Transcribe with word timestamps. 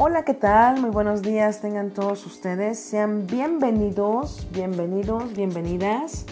Hola, 0.00 0.24
¿qué 0.24 0.32
tal? 0.32 0.80
Muy 0.80 0.90
buenos 0.90 1.22
días 1.22 1.60
tengan 1.60 1.90
todos 1.90 2.24
ustedes. 2.24 2.78
Sean 2.78 3.26
bienvenidos, 3.26 4.46
bienvenidos, 4.52 5.34
bienvenidas 5.34 6.24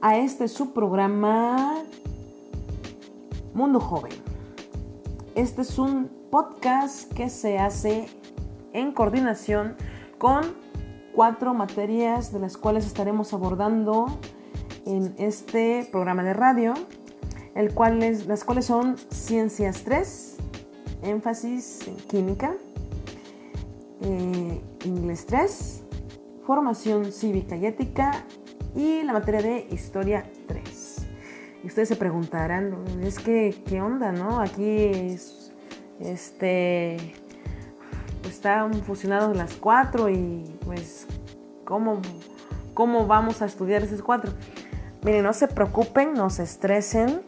a 0.00 0.16
este 0.16 0.48
subprograma 0.48 1.84
Mundo 3.54 3.78
Joven. 3.78 4.10
Este 5.36 5.62
es 5.62 5.78
un 5.78 6.10
podcast 6.32 7.12
que 7.12 7.30
se 7.30 7.60
hace 7.60 8.08
en 8.72 8.90
coordinación 8.90 9.76
con 10.18 10.42
cuatro 11.14 11.54
materias 11.54 12.32
de 12.32 12.40
las 12.40 12.56
cuales 12.56 12.84
estaremos 12.86 13.32
abordando 13.32 14.18
en 14.84 15.14
este 15.18 15.88
programa 15.92 16.24
de 16.24 16.34
radio, 16.34 16.74
el 17.54 17.72
cual 17.72 18.00
las 18.26 18.42
cuales 18.42 18.64
son 18.64 18.96
Ciencias 19.10 19.84
3, 19.84 20.38
énfasis 21.04 21.86
en 21.86 21.96
química, 21.98 22.56
eh, 24.02 24.60
inglés 24.84 25.26
3, 25.26 25.84
formación 26.44 27.12
cívica 27.12 27.56
y 27.56 27.66
ética 27.66 28.24
y 28.74 29.02
la 29.02 29.12
materia 29.12 29.42
de 29.42 29.68
historia 29.70 30.24
3. 30.46 31.06
Y 31.62 31.66
ustedes 31.68 31.88
se 31.88 31.96
preguntarán, 31.96 32.74
es 33.02 33.18
que, 33.18 33.54
¿qué 33.66 33.80
onda, 33.80 34.10
no? 34.10 34.40
Aquí 34.40 34.64
es, 34.66 35.52
este, 36.00 36.96
están 38.28 38.74
fusionados 38.82 39.36
las 39.36 39.54
cuatro 39.54 40.08
y 40.08 40.44
pues, 40.64 41.06
¿cómo, 41.64 42.00
¿cómo 42.74 43.06
vamos 43.06 43.42
a 43.42 43.46
estudiar 43.46 43.82
esas 43.82 44.02
cuatro? 44.02 44.32
Miren, 45.04 45.22
no 45.22 45.32
se 45.32 45.48
preocupen, 45.48 46.14
no 46.14 46.30
se 46.30 46.42
estresen. 46.42 47.22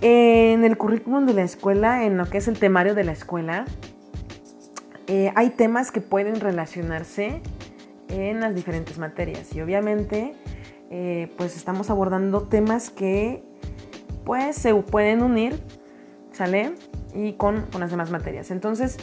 En 0.00 0.64
el 0.64 0.78
currículum 0.78 1.26
de 1.26 1.34
la 1.34 1.42
escuela, 1.42 2.04
en 2.04 2.16
lo 2.16 2.26
que 2.26 2.38
es 2.38 2.48
el 2.48 2.58
temario 2.58 2.94
de 2.94 3.04
la 3.04 3.12
escuela, 3.12 3.66
eh, 5.12 5.32
hay 5.34 5.50
temas 5.50 5.90
que 5.90 6.00
pueden 6.00 6.38
relacionarse 6.38 7.42
en 8.10 8.38
las 8.38 8.54
diferentes 8.54 8.96
materias 8.96 9.52
y 9.56 9.60
obviamente 9.60 10.36
eh, 10.88 11.32
pues 11.36 11.56
estamos 11.56 11.90
abordando 11.90 12.42
temas 12.42 12.90
que 12.90 13.42
pues 14.24 14.54
se 14.54 14.72
pueden 14.72 15.24
unir, 15.24 15.60
¿sale? 16.30 16.76
Y 17.12 17.32
con, 17.32 17.66
las 17.76 17.90
demás 17.90 18.12
materias. 18.12 18.52
Entonces, 18.52 18.98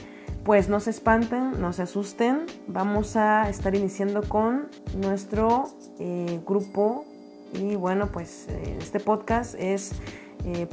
pues 0.45 0.69
no 0.69 0.79
se 0.79 0.91
espanten, 0.91 1.59
no 1.59 1.73
se 1.73 1.81
asusten, 1.81 2.45
vamos 2.67 3.17
a 3.17 3.49
estar 3.49 3.75
iniciando 3.75 4.23
con 4.23 4.69
nuestro 5.01 5.65
eh, 5.99 6.39
grupo 6.47 7.03
y 7.51 7.75
bueno, 7.75 8.13
pues 8.13 8.47
este 8.79 9.01
podcast 9.01 9.55
es 9.59 9.91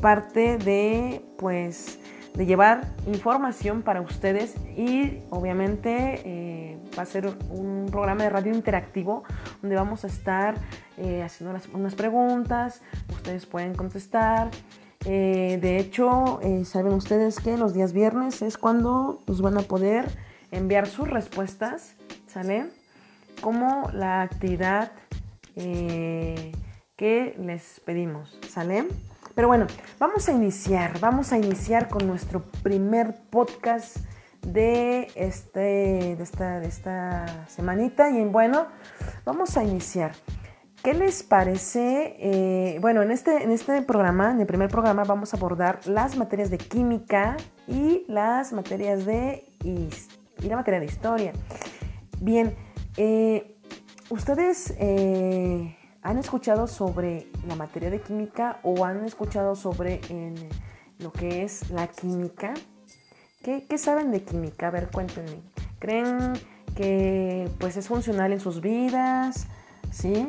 parte 0.00 0.58
de 0.58 1.24
pues 1.38 1.98
de 2.34 2.46
llevar 2.46 2.92
información 3.06 3.82
para 3.82 4.00
ustedes 4.00 4.56
y 4.76 5.20
obviamente 5.30 6.20
eh, 6.24 6.78
va 6.98 7.04
a 7.04 7.06
ser 7.06 7.26
un 7.50 7.86
programa 7.90 8.24
de 8.24 8.30
radio 8.30 8.52
interactivo 8.52 9.22
donde 9.62 9.76
vamos 9.76 10.04
a 10.04 10.08
estar 10.08 10.56
eh, 10.98 11.22
haciendo 11.22 11.56
unas 11.74 11.94
preguntas, 11.94 12.82
ustedes 13.12 13.46
pueden 13.46 13.74
contestar. 13.74 14.50
Eh, 15.06 15.58
de 15.60 15.78
hecho, 15.78 16.40
saben 16.64 16.94
ustedes 16.94 17.38
que 17.38 17.56
los 17.56 17.74
días 17.74 17.92
viernes 17.92 18.42
es 18.42 18.58
cuando 18.58 19.20
nos 19.26 19.40
van 19.42 19.58
a 19.58 19.62
poder 19.62 20.06
enviar 20.50 20.86
sus 20.86 21.08
respuestas, 21.08 21.94
¿sale? 22.26 22.66
Como 23.40 23.90
la 23.92 24.22
actividad 24.22 24.92
que 25.54 27.36
les 27.38 27.80
pedimos, 27.84 28.38
¿sale? 28.48 28.86
Pero 29.34 29.48
bueno, 29.48 29.66
vamos 29.98 30.28
a 30.28 30.32
iniciar, 30.32 31.00
vamos 31.00 31.32
a 31.32 31.38
iniciar 31.38 31.88
con 31.88 32.06
nuestro 32.06 32.42
primer 32.62 33.16
podcast 33.30 33.96
de, 34.46 35.10
este, 35.16 35.60
de, 36.16 36.22
esta, 36.22 36.60
de 36.60 36.68
esta 36.68 37.46
semanita. 37.48 38.10
Y 38.10 38.24
bueno, 38.24 38.66
vamos 39.24 39.56
a 39.56 39.64
iniciar. 39.64 40.12
¿Qué 40.82 40.94
les 40.94 41.22
parece? 41.22 42.16
Eh, 42.20 42.78
bueno, 42.80 43.02
en 43.02 43.10
este, 43.10 43.42
en 43.42 43.50
este 43.50 43.82
programa, 43.82 44.30
en 44.30 44.40
el 44.40 44.46
primer 44.46 44.68
programa, 44.68 45.02
vamos 45.04 45.34
a 45.34 45.36
abordar 45.36 45.80
las 45.86 46.16
materias 46.16 46.50
de 46.50 46.58
química 46.58 47.36
y 47.66 48.04
las 48.06 48.52
materias 48.52 49.04
de 49.04 49.50
y 49.64 49.88
la 50.46 50.56
materia 50.56 50.78
de 50.78 50.86
historia. 50.86 51.32
Bien, 52.20 52.54
eh, 52.96 53.56
ustedes 54.10 54.74
eh, 54.78 55.74
¿Han 56.04 56.18
escuchado 56.18 56.66
sobre 56.66 57.28
la 57.46 57.56
materia 57.56 57.90
de 57.90 58.00
química 58.00 58.58
o 58.62 58.84
han 58.84 59.04
escuchado 59.04 59.54
sobre 59.56 60.00
lo 60.98 61.12
que 61.12 61.44
es 61.44 61.70
la 61.70 61.86
química? 61.88 62.54
¿Qué, 63.42 63.78
saben 63.78 64.10
de 64.10 64.22
química? 64.22 64.68
A 64.68 64.70
ver, 64.70 64.88
cuéntenme. 64.90 65.42
¿Creen 65.78 66.32
que 66.74 67.50
pues 67.58 67.76
es 67.76 67.88
funcional 67.88 68.32
en 68.32 68.40
sus 68.40 68.60
vidas? 68.60 69.46
¿Sí? 69.90 70.28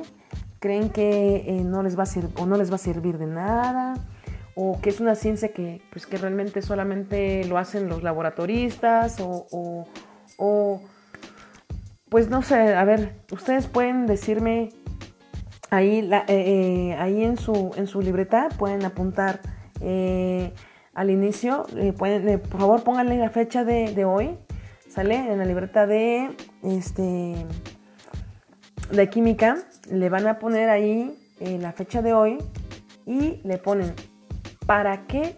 ¿Creen 0.60 0.90
que 0.90 1.46
eh, 1.48 1.64
no, 1.64 1.82
les 1.84 1.98
va 1.98 2.04
a 2.04 2.42
o 2.42 2.46
no 2.46 2.58
les 2.58 2.72
va 2.72 2.76
a 2.76 2.80
servir 2.80 3.18
de 3.18 3.28
nada? 3.28 3.96
¿O 4.56 4.80
que 4.82 4.90
es 4.90 5.00
una 5.00 5.16
ciencia 5.16 5.54
que, 5.54 5.82
pues, 5.92 6.06
que 6.06 6.18
realmente 6.18 6.62
solamente 6.62 7.46
lo 7.46 7.58
hacen 7.58 7.88
los 7.88 8.04
laboratoristas? 8.04 9.20
o, 9.20 9.86
o 10.38 10.82
pues 12.10 12.30
no 12.30 12.42
sé, 12.44 12.76
a 12.76 12.86
ver, 12.86 13.14
ustedes 13.32 13.68
pueden 13.68 14.06
decirme 14.06 14.72
Ahí, 15.70 16.10
eh, 16.12 16.24
eh, 16.28 16.96
ahí 17.00 17.24
en, 17.24 17.38
su, 17.38 17.72
en 17.76 17.88
su 17.88 18.02
libreta 18.02 18.50
pueden 18.58 18.86
apuntar 18.86 19.40
eh, 19.82 20.54
al 20.94 21.10
inicio, 21.10 21.66
pueden, 21.98 22.40
por 22.40 22.60
favor 22.60 22.84
pónganle 22.84 23.18
la 23.18 23.30
fecha 23.30 23.66
de, 23.66 24.06
hoy, 24.06 24.38
¿sale? 24.88 25.16
En 25.16 25.40
la 25.40 25.46
libreta 25.46 25.86
de, 25.88 26.36
este, 26.64 27.36
de 28.92 29.10
química, 29.10 29.58
le 29.92 30.10
van 30.10 30.28
a 30.28 30.40
poner 30.40 30.70
ahí 30.70 31.18
la 31.40 31.74
fecha 31.74 32.02
de 32.02 32.14
hoy 32.14 32.38
y 33.06 33.42
le 33.44 33.58
ponen, 33.58 33.94
¿para 34.66 35.06
qué 35.08 35.38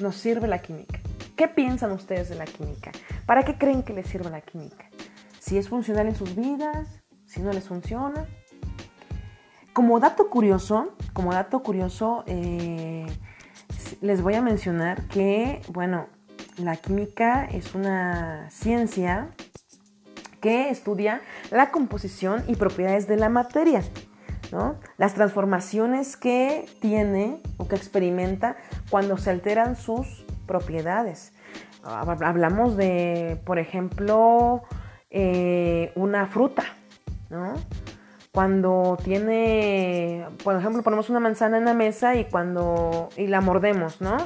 nos 0.00 0.14
sirve 0.14 0.46
la 0.46 0.60
química? 0.60 1.00
¿Qué 1.36 1.48
piensan 1.48 1.90
ustedes 1.92 2.28
de 2.28 2.36
la 2.36 2.44
química? 2.44 2.92
¿Para 3.26 3.42
qué 3.42 3.58
creen 3.58 3.82
que 3.82 3.92
les 3.92 4.06
sirve 4.06 4.30
la 4.30 4.40
química? 4.40 4.88
Si 5.40 5.58
es 5.58 5.68
funcional 5.68 6.06
en 6.06 6.14
sus 6.14 6.36
vidas, 6.36 7.00
si 7.26 7.40
no 7.40 7.52
les 7.52 7.68
funciona, 7.68 8.26
como 9.78 10.00
dato 10.00 10.28
curioso, 10.28 10.88
como 11.12 11.32
dato 11.32 11.62
curioso, 11.62 12.24
eh, 12.26 13.06
les 14.00 14.22
voy 14.22 14.34
a 14.34 14.42
mencionar 14.42 15.06
que, 15.06 15.62
bueno, 15.68 16.08
la 16.56 16.74
química 16.74 17.44
es 17.44 17.76
una 17.76 18.50
ciencia 18.50 19.28
que 20.40 20.70
estudia 20.70 21.20
la 21.52 21.70
composición 21.70 22.42
y 22.48 22.56
propiedades 22.56 23.06
de 23.06 23.18
la 23.18 23.28
materia, 23.28 23.84
¿no? 24.50 24.80
Las 24.96 25.14
transformaciones 25.14 26.16
que 26.16 26.66
tiene 26.80 27.40
o 27.56 27.68
que 27.68 27.76
experimenta 27.76 28.56
cuando 28.90 29.16
se 29.16 29.30
alteran 29.30 29.76
sus 29.76 30.26
propiedades. 30.48 31.34
Hablamos 31.84 32.76
de, 32.76 33.40
por 33.46 33.60
ejemplo, 33.60 34.64
eh, 35.08 35.92
una 35.94 36.26
fruta, 36.26 36.64
¿no? 37.30 37.54
Cuando 38.32 38.96
tiene, 39.02 40.26
por 40.44 40.56
ejemplo, 40.56 40.82
ponemos 40.82 41.10
una 41.10 41.20
manzana 41.20 41.58
en 41.58 41.64
la 41.64 41.74
mesa 41.74 42.16
y 42.16 42.24
cuando 42.24 43.08
y 43.16 43.26
la 43.26 43.40
mordemos, 43.40 44.00
¿no? 44.00 44.16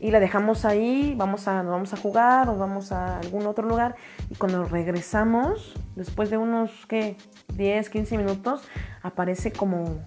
Y 0.00 0.10
la 0.10 0.20
dejamos 0.20 0.64
ahí, 0.64 1.14
vamos 1.16 1.46
a, 1.46 1.62
nos 1.62 1.72
vamos 1.72 1.92
a 1.92 1.96
jugar 1.96 2.48
o 2.48 2.56
vamos 2.56 2.90
a 2.90 3.18
algún 3.18 3.46
otro 3.46 3.68
lugar 3.68 3.94
y 4.30 4.34
cuando 4.34 4.64
regresamos, 4.64 5.74
después 5.94 6.30
de 6.30 6.38
unos, 6.38 6.70
¿qué? 6.88 7.16
10, 7.54 7.88
15 7.88 8.16
minutos, 8.16 8.62
aparece 9.02 9.52
como, 9.52 10.00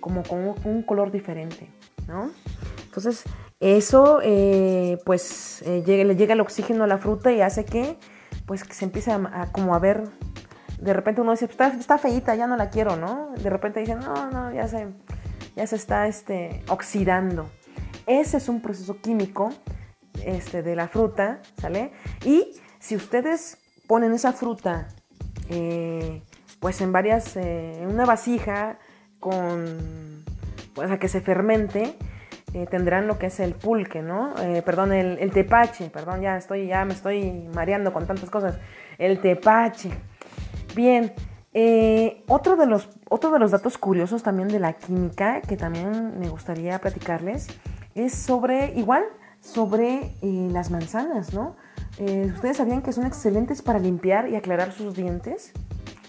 como 0.00 0.22
con 0.22 0.54
un 0.64 0.82
color 0.82 1.12
diferente, 1.12 1.70
¿no? 2.08 2.30
Entonces, 2.84 3.24
eso, 3.60 4.20
eh, 4.22 4.98
pues, 5.04 5.62
eh, 5.62 5.82
le 5.86 6.16
llega 6.16 6.34
el 6.34 6.40
oxígeno 6.40 6.84
a 6.84 6.86
la 6.86 6.98
fruta 6.98 7.32
y 7.32 7.40
hace 7.40 7.64
que, 7.64 7.98
pues, 8.46 8.64
se 8.68 8.84
empiece 8.84 9.12
a, 9.12 9.50
como 9.52 9.74
a 9.74 9.78
ver 9.78 10.04
de 10.78 10.92
repente 10.92 11.20
uno 11.20 11.32
dice, 11.32 11.46
está, 11.46 11.68
está 11.68 11.98
feita, 11.98 12.34
ya 12.34 12.46
no 12.46 12.56
la 12.56 12.70
quiero, 12.70 12.96
¿no? 12.96 13.30
De 13.36 13.50
repente 13.50 13.80
dicen, 13.80 14.00
no, 14.00 14.30
no, 14.30 14.52
ya 14.52 14.68
se, 14.68 14.88
ya 15.54 15.66
se 15.66 15.76
está 15.76 16.06
este, 16.06 16.62
oxidando. 16.68 17.50
Ese 18.06 18.36
es 18.36 18.48
un 18.48 18.60
proceso 18.60 19.00
químico 19.00 19.52
este, 20.24 20.62
de 20.62 20.76
la 20.76 20.88
fruta, 20.88 21.40
¿sale? 21.58 21.92
Y 22.24 22.52
si 22.78 22.96
ustedes 22.96 23.58
ponen 23.86 24.12
esa 24.12 24.32
fruta, 24.32 24.88
eh, 25.48 26.22
pues 26.60 26.80
en 26.80 26.92
varias, 26.92 27.36
eh, 27.36 27.82
en 27.82 27.88
una 27.88 28.04
vasija 28.04 28.78
con, 29.18 30.24
pues 30.74 30.90
a 30.90 30.98
que 30.98 31.08
se 31.08 31.20
fermente, 31.20 31.96
eh, 32.52 32.66
tendrán 32.70 33.06
lo 33.06 33.18
que 33.18 33.26
es 33.26 33.40
el 33.40 33.54
pulque, 33.54 34.02
¿no? 34.02 34.34
perdón, 34.64 34.92
el, 34.92 35.18
el, 35.18 35.30
tepache, 35.30 35.90
perdón, 35.90 36.22
ya 36.22 36.36
estoy, 36.36 36.68
ya 36.68 36.84
me 36.84 36.94
estoy 36.94 37.48
mareando 37.52 37.92
con 37.92 38.06
tantas 38.06 38.30
cosas. 38.30 38.58
El 38.98 39.20
tepache. 39.20 39.90
Bien, 40.76 41.14
eh, 41.54 42.22
otro, 42.28 42.56
de 42.56 42.66
los, 42.66 42.86
de 43.10 43.38
los 43.38 43.50
datos 43.50 43.78
curiosos 43.78 44.22
también 44.22 44.48
de 44.48 44.60
la 44.60 44.74
química 44.74 45.40
que 45.40 45.56
también 45.56 46.18
me 46.20 46.28
gustaría 46.28 46.78
platicarles 46.78 47.46
es 47.94 48.14
sobre, 48.14 48.74
igual, 48.74 49.04
sobre 49.40 50.12
eh, 50.20 50.48
las 50.52 50.70
manzanas, 50.70 51.32
¿no? 51.32 51.56
eh, 51.96 52.30
¿ustedes 52.34 52.58
sabían 52.58 52.82
que 52.82 52.92
son 52.92 53.06
excelentes 53.06 53.62
para 53.62 53.78
limpiar 53.78 54.28
y 54.28 54.36
aclarar 54.36 54.70
sus 54.72 54.94
dientes? 54.94 55.54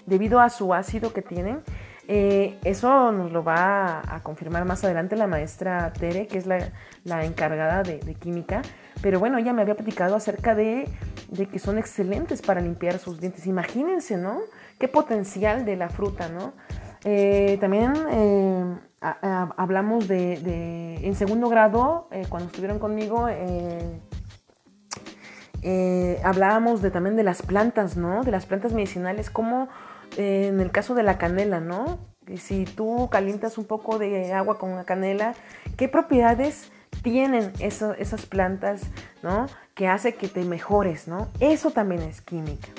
Debido 0.05 0.41
a 0.41 0.49
su 0.49 0.73
ácido 0.73 1.13
que 1.13 1.21
tienen. 1.21 1.61
Eso 2.09 3.11
nos 3.11 3.33
lo 3.33 3.43
va 3.43 4.01
a, 4.05 4.21
confirmar 4.23 4.63
más 4.63 4.83
adelante 4.85 5.17
la 5.17 5.27
maestra 5.27 5.91
Tere, 5.91 6.27
que 6.27 6.37
es 6.37 6.45
la, 6.45 7.23
encargada 7.23 7.83
de, 7.83 7.99
química. 8.15 8.61
Pero 9.01 9.19
bueno, 9.19 9.37
ella 9.37 9.51
me 9.53 9.61
había 9.61 9.75
platicado 9.75 10.15
acerca 10.15 10.55
de, 10.55 10.89
que 11.51 11.59
son 11.59 11.77
excelentes 11.77 12.41
para 12.41 12.61
limpiar 12.61 12.99
sus 12.99 13.19
dientes. 13.19 13.45
Imagínense, 13.45 14.15
¿no? 14.17 14.39
Qué 14.79 14.87
potencial 14.87 15.65
de 15.65 15.75
la 15.75 15.89
fruta, 15.89 16.29
¿no? 16.29 16.53
Eh, 17.03 17.57
también 17.59 17.93
hablamos 19.01 20.07
de, 20.07 20.99
en 21.01 21.15
segundo 21.15 21.49
grado, 21.49 22.09
cuando 22.29 22.47
estuvieron 22.47 22.79
conmigo, 22.79 23.27
eh, 25.69 26.21
hablábamos 26.23 26.81
de, 26.81 26.91
también 26.91 27.15
de 27.15 27.23
las 27.23 27.41
plantas, 27.41 27.97
¿no? 27.97 28.23
De 28.23 28.31
las 28.31 28.45
plantas 28.45 28.73
medicinales, 28.73 29.29
como 29.29 29.67
eh, 30.15 30.47
en 30.47 30.59
el 30.59 30.71
caso 30.71 30.95
de 30.95 31.03
la 31.03 31.17
canela, 31.17 31.59
¿no? 31.59 31.99
Si 32.35 32.65
tú 32.65 33.09
calientas 33.11 33.57
un 33.57 33.65
poco 33.65 33.97
de 33.97 34.33
agua 34.33 34.57
con 34.57 34.75
la 34.75 34.83
canela, 34.83 35.33
¿qué 35.75 35.87
propiedades 35.87 36.71
tienen 37.01 37.51
esas 37.59 38.25
plantas, 38.25 38.81
¿no? 39.23 39.47
Que 39.73 39.87
hace 39.87 40.15
que 40.15 40.27
te 40.27 40.43
mejores, 40.43 41.07
¿no? 41.07 41.27
Eso 41.39 41.71
también 41.71 42.01
es 42.01 42.21
química, 42.21 42.69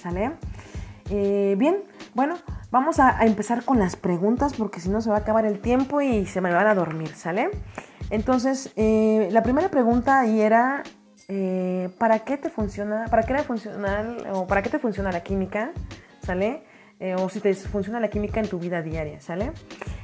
¿sale? 0.00 0.32
Eh, 1.10 1.54
bien, 1.58 1.84
bueno, 2.14 2.36
vamos 2.70 2.98
a, 3.00 3.24
empezar 3.24 3.64
con 3.64 3.78
las 3.78 3.96
preguntas 3.96 4.54
porque 4.54 4.80
si 4.80 4.88
no 4.88 5.00
se 5.00 5.10
va 5.10 5.16
a 5.16 5.20
acabar 5.20 5.46
el 5.46 5.60
tiempo 5.60 6.00
y 6.00 6.26
se 6.26 6.40
me 6.40 6.52
van 6.52 6.66
a 6.66 6.74
dormir, 6.74 7.08
¿sale? 7.14 7.50
Entonces, 8.10 8.72
la 8.76 9.42
primera 9.42 9.68
pregunta 9.68 10.20
ahí 10.20 10.40
era, 10.40 10.82
eh, 11.30 11.90
¿para 11.98 12.20
qué 12.20 12.38
te 12.38 12.48
funciona, 12.48 13.04
para 13.10 13.22
qué 13.24 13.36
funcional 13.42 14.26
o 14.32 14.46
para 14.46 14.62
qué 14.62 14.70
te 14.70 14.78
funciona 14.78 15.12
la 15.12 15.22
química, 15.22 15.72
¿sale? 16.22 16.62
Eh, 17.00 17.14
o 17.16 17.28
si 17.28 17.40
te 17.40 17.54
funciona 17.54 18.00
la 18.00 18.08
química 18.08 18.40
en 18.40 18.48
tu 18.48 18.58
vida 18.58 18.80
diaria, 18.80 19.20
¿sale? 19.20 19.52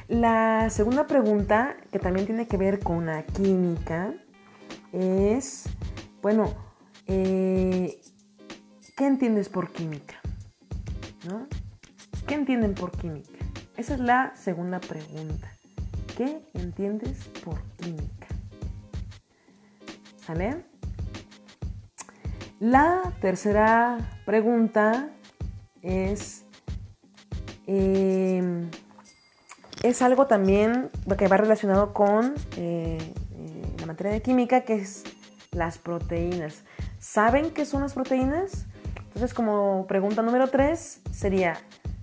La 0.06 0.68
segunda 0.68 1.06
pregunta, 1.06 1.76
que 1.90 1.98
también 1.98 2.26
tiene 2.26 2.46
que 2.46 2.58
ver 2.58 2.78
con 2.78 3.06
la 3.06 3.22
química, 3.22 4.12
es, 4.92 5.64
bueno, 6.20 6.52
eh, 7.06 7.98
¿qué 8.94 9.06
entiendes 9.06 9.48
por 9.48 9.72
química? 9.72 10.20
¿No? 11.29 11.47
¿Qué 12.26 12.35
entienden 12.35 12.75
por 12.75 12.91
química? 12.93 13.38
Esa 13.76 13.94
es 13.94 14.00
la 14.00 14.35
segunda 14.37 14.81
pregunta. 14.81 15.50
¿Qué 16.17 16.41
entiendes 16.55 17.25
por 17.44 17.61
química? 17.76 18.26
¿Sale? 20.26 20.65
La 22.61 23.12
tercera 23.21 23.99
pregunta 24.25 25.11
es, 25.82 26.44
em, 27.67 28.71
es 29.82 30.03
algo 30.03 30.26
también 30.26 30.91
que 31.19 31.29
va 31.29 31.37
relacionado 31.37 31.93
con 31.93 32.35
eh, 32.56 32.99
eh, 33.37 33.76
la 33.81 33.87
materia 33.87 34.12
de 34.12 34.23
química, 34.23 34.62
que 34.62 34.75
es 34.76 35.05
las 35.50 35.79
proteínas. 35.79 36.62
¿Saben 36.99 37.50
qué 37.50 37.67
son 37.67 37.82
las 37.82 37.93
proteínas? 37.93 38.67
Entonces, 39.14 39.32
como 39.32 39.87
pregunta 39.87 40.22
número 40.22 40.49
tres 40.49 41.00
sería, 41.12 41.56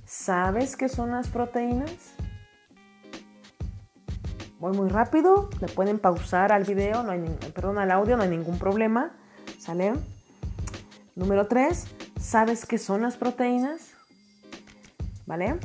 ¿sabes 0.05 0.77
qué 0.77 0.87
son 0.87 1.11
las 1.11 1.27
proteínas? 1.27 1.91
Voy 4.61 4.77
muy 4.77 4.87
rápido, 4.87 5.49
le 5.59 5.67
pueden 5.67 5.99
pausar 5.99 6.53
al 6.53 6.63
video, 6.63 7.03
no 7.03 7.11
hay, 7.11 7.19
perdón, 7.53 7.79
al 7.79 7.91
audio, 7.91 8.15
no 8.15 8.23
hay 8.23 8.29
ningún 8.29 8.57
problema, 8.57 9.11
¿sale? 9.59 9.91
Número 11.15 11.47
3, 11.47 11.85
¿sabes 12.17 12.65
qué 12.65 12.77
son 12.77 13.01
las 13.01 13.17
proteínas? 13.17 13.89
¿Vale? 15.25 15.59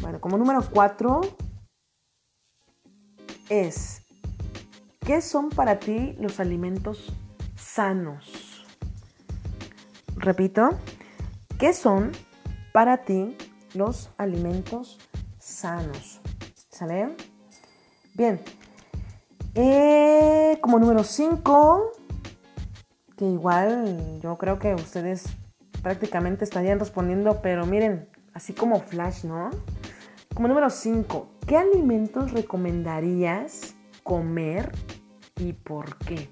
Bueno, 0.00 0.20
como 0.20 0.36
número 0.36 0.68
4 0.68 1.20
es, 3.50 4.02
¿qué 5.06 5.20
son 5.20 5.50
para 5.50 5.78
ti 5.78 6.16
los 6.18 6.40
alimentos 6.40 7.12
sanos? 7.54 8.41
Repito, 10.22 10.70
¿qué 11.58 11.74
son 11.74 12.12
para 12.72 12.98
ti 12.98 13.36
los 13.74 14.10
alimentos 14.18 15.00
sanos? 15.40 16.20
¿Sale? 16.70 17.16
Bien. 18.14 18.40
Eh, 19.56 20.58
como 20.60 20.78
número 20.78 21.02
5, 21.02 21.92
igual 23.18 24.20
yo 24.22 24.38
creo 24.38 24.60
que 24.60 24.74
ustedes 24.74 25.24
prácticamente 25.82 26.44
estarían 26.44 26.78
respondiendo, 26.78 27.40
pero 27.42 27.66
miren, 27.66 28.08
así 28.32 28.52
como 28.52 28.78
flash, 28.78 29.24
¿no? 29.24 29.50
Como 30.34 30.46
número 30.46 30.70
5, 30.70 31.28
¿qué 31.48 31.56
alimentos 31.56 32.30
recomendarías 32.30 33.74
comer 34.04 34.70
y 35.36 35.52
por 35.52 35.96
qué? 35.98 36.30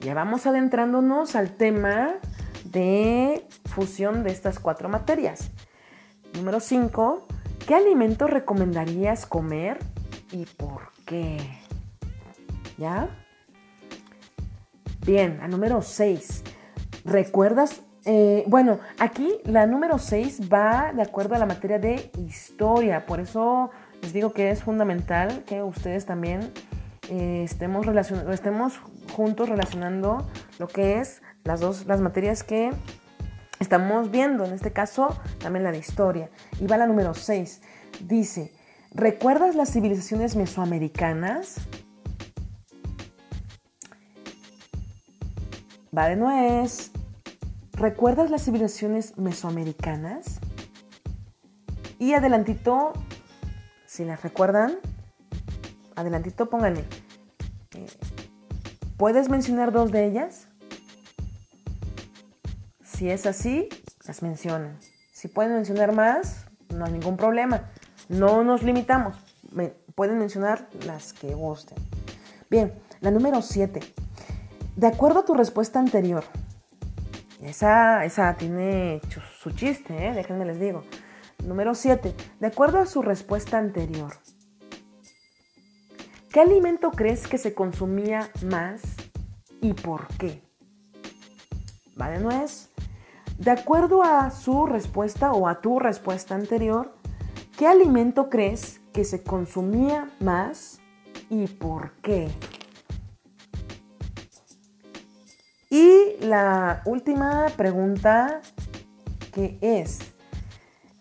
Ya 0.00 0.14
vamos 0.14 0.46
adentrándonos 0.46 1.36
al 1.36 1.54
tema 1.54 2.16
de 2.72 3.46
fusión 3.66 4.24
de 4.24 4.30
estas 4.30 4.58
cuatro 4.58 4.88
materias. 4.88 5.50
Número 6.34 6.60
5, 6.60 7.26
¿qué 7.66 7.74
alimentos 7.74 8.30
recomendarías 8.30 9.26
comer 9.26 9.78
y 10.32 10.46
por 10.46 10.90
qué? 11.04 11.38
¿Ya? 12.78 13.08
Bien, 15.04 15.40
a 15.42 15.48
número 15.48 15.82
6. 15.82 16.42
¿Recuerdas? 17.04 17.82
Eh, 18.04 18.44
bueno, 18.46 18.80
aquí 18.98 19.30
la 19.44 19.66
número 19.66 19.98
6 19.98 20.52
va 20.52 20.92
de 20.92 21.02
acuerdo 21.02 21.34
a 21.34 21.38
la 21.38 21.46
materia 21.46 21.78
de 21.78 22.10
historia. 22.26 23.04
Por 23.06 23.20
eso 23.20 23.70
les 24.00 24.12
digo 24.12 24.32
que 24.32 24.50
es 24.50 24.62
fundamental 24.62 25.44
que 25.44 25.62
ustedes 25.62 26.06
también 26.06 26.52
eh, 27.10 27.42
estemos, 27.44 27.86
estemos 28.30 28.80
juntos 29.12 29.48
relacionando 29.48 30.26
lo 30.58 30.68
que 30.68 30.98
es 30.98 31.22
las 31.44 31.60
dos 31.60 31.86
las 31.86 32.00
materias 32.00 32.42
que 32.42 32.70
estamos 33.60 34.10
viendo. 34.10 34.44
En 34.44 34.52
este 34.52 34.72
caso, 34.72 35.16
también 35.38 35.64
la 35.64 35.72
de 35.72 35.78
historia. 35.78 36.30
Y 36.60 36.66
va 36.66 36.76
la 36.76 36.86
número 36.86 37.14
6. 37.14 37.62
Dice, 38.00 38.52
¿recuerdas 38.92 39.54
las 39.54 39.72
civilizaciones 39.72 40.36
mesoamericanas? 40.36 41.56
Va 45.96 46.08
de 46.08 46.16
nuez. 46.16 46.90
¿Recuerdas 47.72 48.30
las 48.30 48.44
civilizaciones 48.44 49.18
mesoamericanas? 49.18 50.40
Y 51.98 52.14
adelantito, 52.14 52.92
si 53.86 54.04
las 54.04 54.22
recuerdan, 54.22 54.78
adelantito 55.94 56.50
pónganle. 56.50 56.84
Eh, 57.74 57.86
¿Puedes 59.02 59.28
mencionar 59.28 59.72
dos 59.72 59.90
de 59.90 60.06
ellas? 60.06 60.46
Si 62.84 63.10
es 63.10 63.26
así, 63.26 63.68
las 64.06 64.22
mencionan. 64.22 64.78
Si 65.10 65.26
pueden 65.26 65.54
mencionar 65.54 65.92
más, 65.92 66.46
no 66.68 66.84
hay 66.84 66.92
ningún 66.92 67.16
problema. 67.16 67.68
No 68.08 68.44
nos 68.44 68.62
limitamos. 68.62 69.16
Pueden 69.96 70.20
mencionar 70.20 70.68
las 70.86 71.12
que 71.12 71.34
gusten. 71.34 71.78
Bien, 72.48 72.74
la 73.00 73.10
número 73.10 73.42
7. 73.42 73.80
De 74.76 74.86
acuerdo 74.86 75.18
a 75.18 75.24
tu 75.24 75.34
respuesta 75.34 75.80
anterior, 75.80 76.22
esa, 77.42 78.04
esa 78.04 78.32
tiene 78.34 79.00
su 79.40 79.50
chiste, 79.50 80.10
¿eh? 80.10 80.14
déjenme 80.14 80.44
les 80.44 80.60
digo. 80.60 80.84
Número 81.44 81.74
7. 81.74 82.14
De 82.38 82.46
acuerdo 82.46 82.78
a 82.78 82.86
su 82.86 83.02
respuesta 83.02 83.58
anterior, 83.58 84.12
¿qué 86.32 86.40
alimento 86.40 86.90
crees 86.92 87.28
que 87.28 87.36
se 87.36 87.52
consumía 87.52 88.30
más 88.42 88.80
y 89.60 89.74
por 89.74 90.08
qué? 90.16 90.42
¿Va 92.00 92.08
de 92.08 92.20
nuez? 92.20 92.70
De 93.38 93.50
acuerdo 93.50 94.02
a 94.02 94.30
su 94.30 94.64
respuesta 94.66 95.32
o 95.32 95.46
a 95.46 95.60
tu 95.60 95.78
respuesta 95.78 96.34
anterior, 96.34 96.94
¿qué 97.58 97.66
alimento 97.66 98.30
crees 98.30 98.80
que 98.94 99.04
se 99.04 99.22
consumía 99.22 100.10
más 100.20 100.80
y 101.28 101.48
por 101.48 101.92
qué? 102.00 102.30
Y 105.68 106.16
la 106.20 106.82
última 106.86 107.46
pregunta 107.56 108.40
que 109.32 109.58
es, 109.60 109.98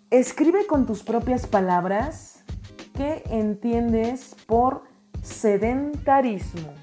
escribe 0.09 0.65
con 0.67 0.85
tus 0.85 1.03
propias 1.03 1.47
palabras 1.47 2.43
qué 2.93 3.23
entiendes 3.29 4.35
por 4.45 4.90
sedentarismo. 5.21 6.73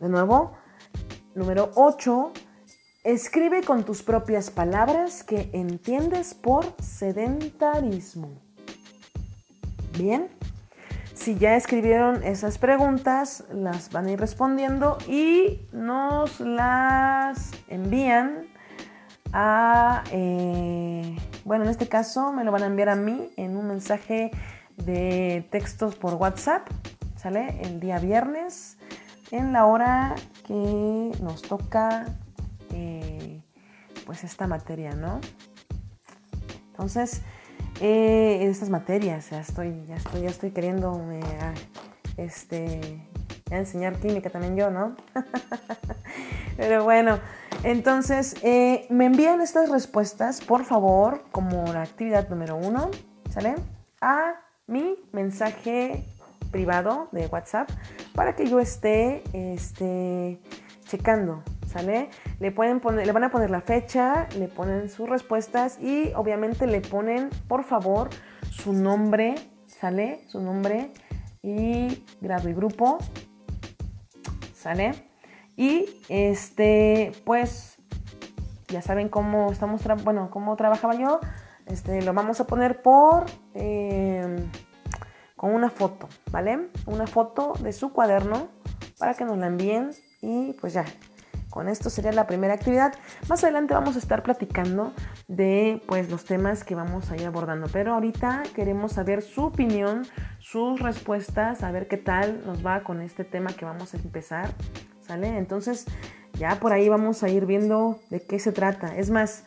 De 0.00 0.08
nuevo, 0.08 0.52
número 1.34 1.70
8, 1.74 2.32
escribe 3.04 3.62
con 3.62 3.84
tus 3.84 4.02
propias 4.02 4.50
palabras 4.50 5.22
qué 5.22 5.50
entiendes 5.52 6.34
por 6.34 6.64
sedentarismo. 6.80 8.40
Bien, 9.96 10.28
si 11.14 11.36
ya 11.36 11.56
escribieron 11.56 12.22
esas 12.24 12.58
preguntas, 12.58 13.44
las 13.52 13.90
van 13.90 14.06
a 14.06 14.12
ir 14.12 14.20
respondiendo 14.20 14.98
y 15.08 15.68
nos 15.72 16.40
las 16.40 17.52
envían 17.68 18.46
a, 19.32 20.04
eh, 20.10 21.16
bueno, 21.44 21.64
en 21.64 21.70
este 21.70 21.88
caso 21.88 22.32
me 22.32 22.44
lo 22.44 22.52
van 22.52 22.64
a 22.64 22.66
enviar 22.66 22.88
a 22.88 22.96
mí 22.96 23.30
en 23.36 23.56
un 23.56 23.68
mensaje 23.68 24.30
de 24.76 25.46
textos 25.50 25.94
por 25.94 26.14
WhatsApp, 26.14 26.68
¿sale? 27.16 27.60
El 27.62 27.80
día 27.80 27.98
viernes, 27.98 28.78
en 29.30 29.52
la 29.52 29.66
hora 29.66 30.14
que 30.46 31.12
nos 31.20 31.42
toca, 31.42 32.06
eh, 32.72 33.40
pues 34.06 34.24
esta 34.24 34.46
materia, 34.46 34.94
¿no? 34.94 35.20
Entonces, 36.70 37.22
eh, 37.80 38.46
estas 38.48 38.70
materias, 38.70 39.30
ya 39.30 39.40
estoy, 39.40 39.84
ya 39.86 39.96
estoy, 39.96 40.22
ya 40.22 40.28
estoy 40.28 40.50
queriendo 40.50 41.00
este, 42.16 43.08
enseñar 43.50 43.98
química 43.98 44.30
también 44.30 44.56
yo, 44.56 44.70
¿no? 44.70 44.96
Pero 46.56 46.84
bueno, 46.84 47.18
entonces 47.62 48.36
eh, 48.42 48.86
me 48.90 49.06
envían 49.06 49.40
estas 49.40 49.70
respuestas, 49.70 50.40
por 50.40 50.64
favor, 50.64 51.24
como 51.32 51.64
la 51.72 51.82
actividad 51.82 52.28
número 52.28 52.56
uno, 52.56 52.90
¿sale? 53.30 53.54
A 54.00 54.43
mi 54.66 54.96
mensaje 55.12 56.04
privado 56.50 57.08
de 57.12 57.26
WhatsApp 57.26 57.70
para 58.14 58.36
que 58.36 58.46
yo 58.46 58.60
esté, 58.60 59.22
este, 59.32 60.38
checando, 60.84 61.42
¿sale? 61.66 62.10
Le, 62.38 62.52
pueden 62.52 62.80
poner, 62.80 63.06
le 63.06 63.12
van 63.12 63.24
a 63.24 63.30
poner 63.30 63.50
la 63.50 63.60
fecha, 63.60 64.28
le 64.38 64.48
ponen 64.48 64.88
sus 64.88 65.08
respuestas 65.08 65.78
y 65.80 66.12
obviamente 66.14 66.66
le 66.66 66.80
ponen, 66.80 67.30
por 67.48 67.64
favor, 67.64 68.10
su 68.50 68.72
nombre, 68.72 69.34
¿sale? 69.66 70.20
Su 70.28 70.40
nombre 70.40 70.92
y 71.42 72.04
grado 72.20 72.48
y 72.48 72.54
grupo, 72.54 72.98
¿sale? 74.54 74.92
Y 75.56 75.86
este, 76.08 77.12
pues, 77.24 77.76
ya 78.68 78.80
saben 78.80 79.08
cómo 79.08 79.52
estamos, 79.52 79.82
bueno, 80.04 80.30
cómo 80.30 80.56
trabajaba 80.56 80.94
yo. 80.94 81.20
Este, 81.66 82.02
lo 82.02 82.12
vamos 82.12 82.40
a 82.40 82.46
poner 82.46 82.82
por, 82.82 83.24
em, 83.54 84.50
con 85.36 85.54
una 85.54 85.70
foto, 85.70 86.08
¿vale? 86.30 86.68
Una 86.86 87.06
foto 87.06 87.54
de 87.60 87.72
su 87.72 87.92
cuaderno 87.92 88.48
para 88.98 89.14
que 89.14 89.24
nos 89.24 89.38
la 89.38 89.46
envíen 89.46 89.90
y 90.20 90.52
pues 90.54 90.72
ya, 90.72 90.84
con 91.54 91.68
esto 91.68 91.88
sería 91.88 92.10
la 92.10 92.26
primera 92.26 92.54
actividad. 92.54 92.94
Más 93.28 93.44
adelante 93.44 93.74
vamos 93.74 93.94
a 93.94 94.00
estar 94.00 94.24
platicando 94.24 94.92
de 95.28 95.80
pues 95.86 96.10
los 96.10 96.24
temas 96.24 96.64
que 96.64 96.74
vamos 96.74 97.12
a 97.12 97.16
ir 97.16 97.26
abordando, 97.26 97.68
pero 97.72 97.94
ahorita 97.94 98.42
queremos 98.54 98.92
saber 98.92 99.22
su 99.22 99.44
opinión, 99.44 100.02
sus 100.40 100.80
respuestas, 100.80 101.62
a 101.62 101.70
ver 101.70 101.86
qué 101.86 101.96
tal 101.96 102.42
nos 102.44 102.66
va 102.66 102.82
con 102.82 103.00
este 103.00 103.22
tema 103.22 103.52
que 103.52 103.64
vamos 103.64 103.94
a 103.94 103.98
empezar, 103.98 104.50
¿sale? 105.00 105.38
Entonces, 105.38 105.86
ya 106.32 106.58
por 106.58 106.72
ahí 106.72 106.88
vamos 106.88 107.22
a 107.22 107.28
ir 107.28 107.46
viendo 107.46 108.00
de 108.10 108.20
qué 108.20 108.40
se 108.40 108.50
trata. 108.50 108.96
Es 108.96 109.10
más, 109.10 109.44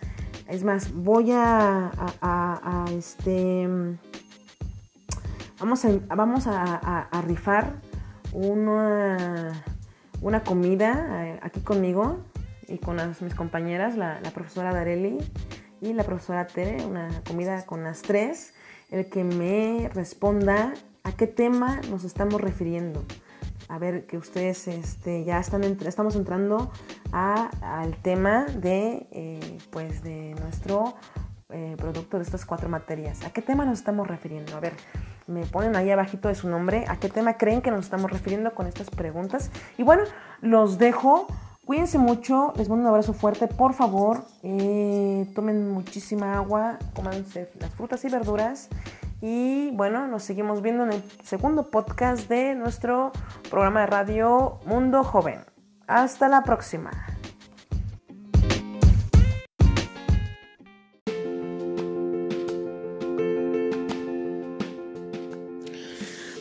es 0.50 0.64
más, 0.64 0.94
voy 0.94 1.32
a, 1.32 1.92
a, 2.22 2.86
este 2.92 3.68
vamos 5.60 5.86
a, 5.86 6.16
vamos 6.16 6.48
a 6.48 7.22
rifar 7.26 7.74
una 8.34 9.64
una 10.22 10.44
comida 10.44 11.26
eh, 11.26 11.40
aquí 11.42 11.62
conmigo 11.62 12.20
y 12.68 12.80
con 12.80 12.98
mis 13.22 13.34
compañeras, 13.34 13.96
la, 13.96 14.20
profesora 14.34 14.74
Dareli 14.74 15.20
y 15.82 15.94
la 15.94 16.04
profesora 16.04 16.48
Tere, 16.48 16.84
una 16.86 17.10
comida 17.26 17.66
con 17.66 17.84
las 17.84 18.02
tres, 18.02 18.54
el 18.90 19.06
que 19.10 19.24
me 19.24 19.90
responda 19.94 20.74
a 21.04 21.12
qué 21.14 21.28
tema 21.28 21.80
nos 21.90 22.04
estamos 22.04 22.42
refiriendo. 22.42 23.06
A 23.70 23.80
ver, 23.80 24.06
que 24.06 24.18
ustedes 24.18 24.68
este, 24.68 25.24
ya 25.26 25.40
están 25.40 25.64
estamos 25.64 26.16
entrando 26.16 26.72
al 27.12 27.96
tema 28.02 28.46
de, 28.46 29.08
eh, 29.12 29.58
pues 29.72 30.04
de 30.04 30.36
nuestro 30.42 30.96
eh, 31.50 31.76
producto 31.78 32.18
de 32.18 32.24
estas 32.24 32.46
cuatro 32.46 32.70
materias. 32.70 33.24
¿A 33.24 33.32
qué 33.32 33.42
tema 33.42 33.66
nos 33.66 33.80
estamos 33.80 34.08
refiriendo? 34.08 34.56
A 34.56 34.60
ver, 34.60 34.74
me 35.28 35.46
ponen 35.46 35.76
ahí 35.76 35.92
abajito 35.92 36.28
de 36.30 36.36
su 36.36 36.50
nombre 36.50 36.86
a 36.88 36.98
qué 36.98 37.10
tema 37.10 37.38
creen 37.38 37.62
que 37.62 37.72
nos 37.72 37.82
estamos 37.82 38.12
refiriendo 38.12 38.54
con 38.56 38.68
estas 38.68 38.90
preguntas. 38.90 39.52
Y 39.78 39.84
bueno, 39.84 40.04
los 40.42 40.78
dejo. 40.78 41.28
Cuídense 41.66 41.98
mucho, 41.98 42.54
les 42.56 42.70
mando 42.70 42.84
un 42.84 42.88
abrazo 42.88 43.14
fuerte. 43.14 43.48
Por 43.48 43.74
favor, 43.74 44.26
eh, 44.44 45.30
tomen 45.36 45.70
muchísima 45.70 46.36
agua, 46.36 46.80
comanse 46.94 47.50
las 47.60 47.72
frutas 47.72 48.06
y 48.06 48.10
verduras. 48.10 48.70
Y 49.22 49.72
bueno, 49.72 50.08
nos 50.08 50.24
seguimos 50.24 50.62
viendo 50.62 50.84
en 50.84 50.94
el 50.94 51.04
segundo 51.24 51.72
podcast 51.72 52.30
de 52.30 52.54
nuestro 52.54 53.12
programa 53.50 53.82
de 53.82 53.88
radio 53.88 54.60
Mundo 54.66 55.04
Joven. 55.04 55.40
Hasta 55.88 56.28
la 56.30 56.44
próxima. 56.44 56.92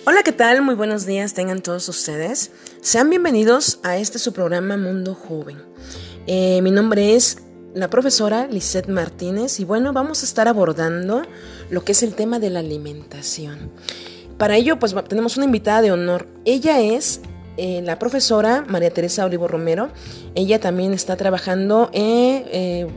Hola, 0.04 0.22
¿qué 0.22 0.32
tal? 0.32 0.60
Muy 0.60 0.74
buenos 0.74 1.06
días 1.06 1.32
tengan 1.32 1.62
todos 1.62 1.88
ustedes. 1.88 2.52
Sean 2.82 3.08
bienvenidos 3.08 3.80
a 3.84 3.96
este 3.96 4.18
su 4.18 4.34
programa 4.34 4.76
Mundo 4.76 5.14
Joven. 5.14 5.62
Eh, 6.26 6.60
mi 6.62 6.70
nombre 6.70 7.14
es 7.14 7.42
la 7.76 7.88
profesora 7.90 8.46
Lisette 8.46 8.88
Martínez 8.88 9.60
y 9.60 9.64
bueno, 9.64 9.92
vamos 9.92 10.22
a 10.22 10.24
estar 10.24 10.48
abordando 10.48 11.20
lo 11.68 11.84
que 11.84 11.92
es 11.92 12.02
el 12.02 12.14
tema 12.14 12.38
de 12.38 12.48
la 12.48 12.60
alimentación. 12.60 13.70
Para 14.38 14.56
ello, 14.56 14.78
pues 14.78 14.94
tenemos 15.08 15.36
una 15.36 15.44
invitada 15.44 15.82
de 15.82 15.92
honor. 15.92 16.26
Ella 16.46 16.80
es 16.80 17.20
eh, 17.58 17.82
la 17.84 17.98
profesora 17.98 18.64
María 18.66 18.88
Teresa 18.88 19.26
Olivo 19.26 19.46
Romero. 19.46 19.90
Ella 20.34 20.58
también 20.58 20.94
está 20.94 21.16
trabajando 21.16 21.90
eh, 21.92 22.88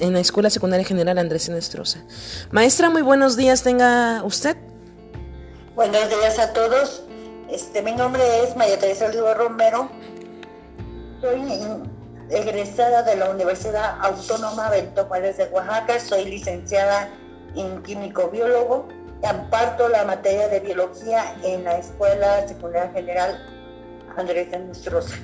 en 0.00 0.12
la 0.12 0.20
Escuela 0.20 0.50
Secundaria 0.50 0.86
General 0.86 1.18
Andrés 1.18 1.48
Nestroza. 1.48 2.04
Maestra, 2.52 2.90
muy 2.90 3.02
buenos 3.02 3.36
días 3.36 3.64
tenga 3.64 4.22
usted. 4.22 4.56
Buenos 5.74 6.08
días 6.10 6.38
a 6.38 6.52
todos. 6.52 7.02
Este, 7.50 7.82
mi 7.82 7.90
nombre 7.90 8.22
es 8.44 8.56
María 8.56 8.78
Teresa 8.78 9.06
Olivo 9.06 9.34
Romero. 9.34 9.90
Soy 11.20 11.40
egresada 12.30 13.02
de 13.02 13.16
la 13.16 13.30
Universidad 13.30 13.98
Autónoma 14.00 14.70
Benito 14.70 15.04
Juárez 15.04 15.36
de 15.36 15.44
Oaxaca. 15.46 15.98
Soy 16.00 16.24
licenciada 16.26 17.10
en 17.56 17.82
químico 17.82 18.28
biólogo. 18.28 18.88
Amparto 19.22 19.88
la 19.88 20.04
materia 20.04 20.48
de 20.48 20.60
biología 20.60 21.34
en 21.42 21.64
la 21.64 21.78
Escuela 21.78 22.46
Secundaria 22.46 22.90
General 22.92 23.38
Andrés 24.16 24.48
de. 24.52 25.16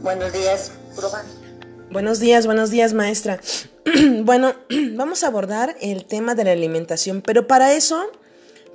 Buenos 0.00 0.32
días, 0.32 0.72
profe. 0.96 1.18
Buenos 1.90 2.20
días, 2.20 2.46
buenos 2.46 2.70
días, 2.70 2.94
maestra. 2.94 3.40
bueno, 4.22 4.54
vamos 4.92 5.24
a 5.24 5.26
abordar 5.26 5.76
el 5.80 6.06
tema 6.06 6.34
de 6.34 6.44
la 6.44 6.52
alimentación, 6.52 7.22
pero 7.22 7.46
para 7.46 7.72
eso 7.72 8.10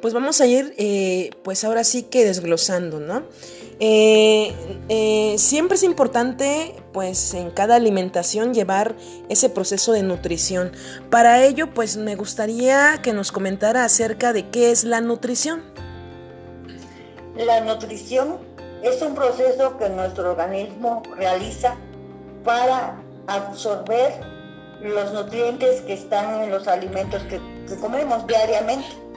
pues 0.01 0.13
vamos 0.13 0.39
a 0.41 0.47
ir, 0.47 0.73
eh, 0.77 1.31
pues 1.43 1.63
ahora 1.63 1.83
sí 1.83 2.03
que 2.03 2.23
desglosando, 2.23 2.99
¿no? 2.99 3.23
Eh, 3.81 4.53
eh, 4.89 5.35
siempre 5.37 5.75
es 5.75 5.83
importante, 5.83 6.75
pues 6.91 7.33
en 7.33 7.49
cada 7.49 7.75
alimentación 7.75 8.53
llevar 8.53 8.95
ese 9.29 9.49
proceso 9.49 9.93
de 9.93 10.03
nutrición. 10.03 10.73
Para 11.09 11.45
ello, 11.45 11.73
pues 11.73 11.95
me 11.95 12.15
gustaría 12.15 12.99
que 13.01 13.13
nos 13.13 13.31
comentara 13.31 13.85
acerca 13.85 14.33
de 14.33 14.49
qué 14.49 14.71
es 14.71 14.83
la 14.83 14.99
nutrición. 14.99 15.63
La 17.37 17.61
nutrición 17.61 18.39
es 18.83 19.01
un 19.01 19.15
proceso 19.15 19.77
que 19.77 19.87
nuestro 19.89 20.31
organismo 20.31 21.01
realiza 21.15 21.77
para 22.43 23.01
absorber 23.27 24.13
los 24.81 25.13
nutrientes 25.13 25.81
que 25.81 25.93
están 25.93 26.43
en 26.43 26.51
los 26.51 26.67
alimentos 26.67 27.21
que 27.23 27.39
comemos 27.79 28.27
diariamente. 28.27 29.08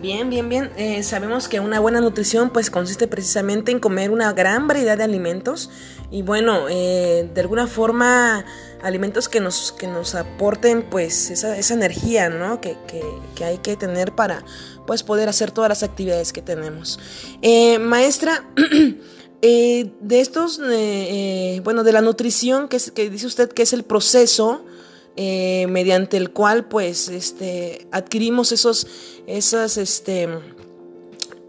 Bien, 0.00 0.30
bien, 0.30 0.48
bien. 0.48 0.70
Eh, 0.76 1.02
sabemos 1.02 1.48
que 1.48 1.58
una 1.58 1.80
buena 1.80 2.00
nutrición 2.00 2.50
pues 2.50 2.70
consiste 2.70 3.08
precisamente 3.08 3.72
en 3.72 3.80
comer 3.80 4.12
una 4.12 4.32
gran 4.32 4.68
variedad 4.68 4.96
de 4.96 5.02
alimentos 5.02 5.70
y 6.08 6.22
bueno, 6.22 6.68
eh, 6.70 7.28
de 7.34 7.40
alguna 7.40 7.66
forma 7.66 8.44
alimentos 8.80 9.28
que 9.28 9.40
nos, 9.40 9.72
que 9.72 9.88
nos 9.88 10.14
aporten 10.14 10.82
pues 10.88 11.30
esa, 11.30 11.58
esa 11.58 11.74
energía, 11.74 12.28
¿no? 12.28 12.60
Que, 12.60 12.76
que, 12.86 13.44
hay 13.44 13.58
que 13.58 13.76
tener 13.76 14.14
para 14.14 14.44
pues 14.86 15.02
poder 15.02 15.28
hacer 15.28 15.50
todas 15.50 15.68
las 15.68 15.82
actividades 15.82 16.32
que 16.32 16.42
tenemos. 16.42 17.00
Eh, 17.42 17.80
maestra, 17.80 18.48
de 19.42 19.90
estos, 20.10 20.60
bueno, 21.64 21.82
de 21.82 21.92
la 21.92 22.02
nutrición, 22.02 22.68
que, 22.68 22.78
que 22.94 23.10
dice 23.10 23.26
usted 23.26 23.48
que 23.48 23.62
es 23.62 23.72
el 23.72 23.82
proceso 23.82 24.64
eh, 25.20 25.66
mediante 25.66 26.16
el 26.16 26.30
cual 26.30 26.68
pues 26.68 27.08
este, 27.08 27.88
adquirimos 27.90 28.52
esos, 28.52 28.86
esas, 29.26 29.76
este, 29.76 30.28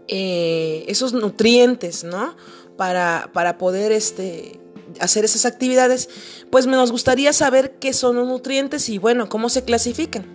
eh, 0.08 0.84
esos 0.88 1.12
nutrientes, 1.12 2.02
¿no? 2.02 2.34
Para, 2.76 3.30
para 3.32 3.58
poder 3.58 3.92
este, 3.92 4.58
hacer 4.98 5.24
esas 5.24 5.46
actividades, 5.46 6.08
pues 6.50 6.66
me 6.66 6.72
nos 6.72 6.90
gustaría 6.90 7.32
saber 7.32 7.76
qué 7.78 7.92
son 7.92 8.16
los 8.16 8.26
nutrientes 8.26 8.88
y 8.88 8.98
bueno, 8.98 9.28
cómo 9.28 9.48
se 9.48 9.62
clasifican. 9.62 10.26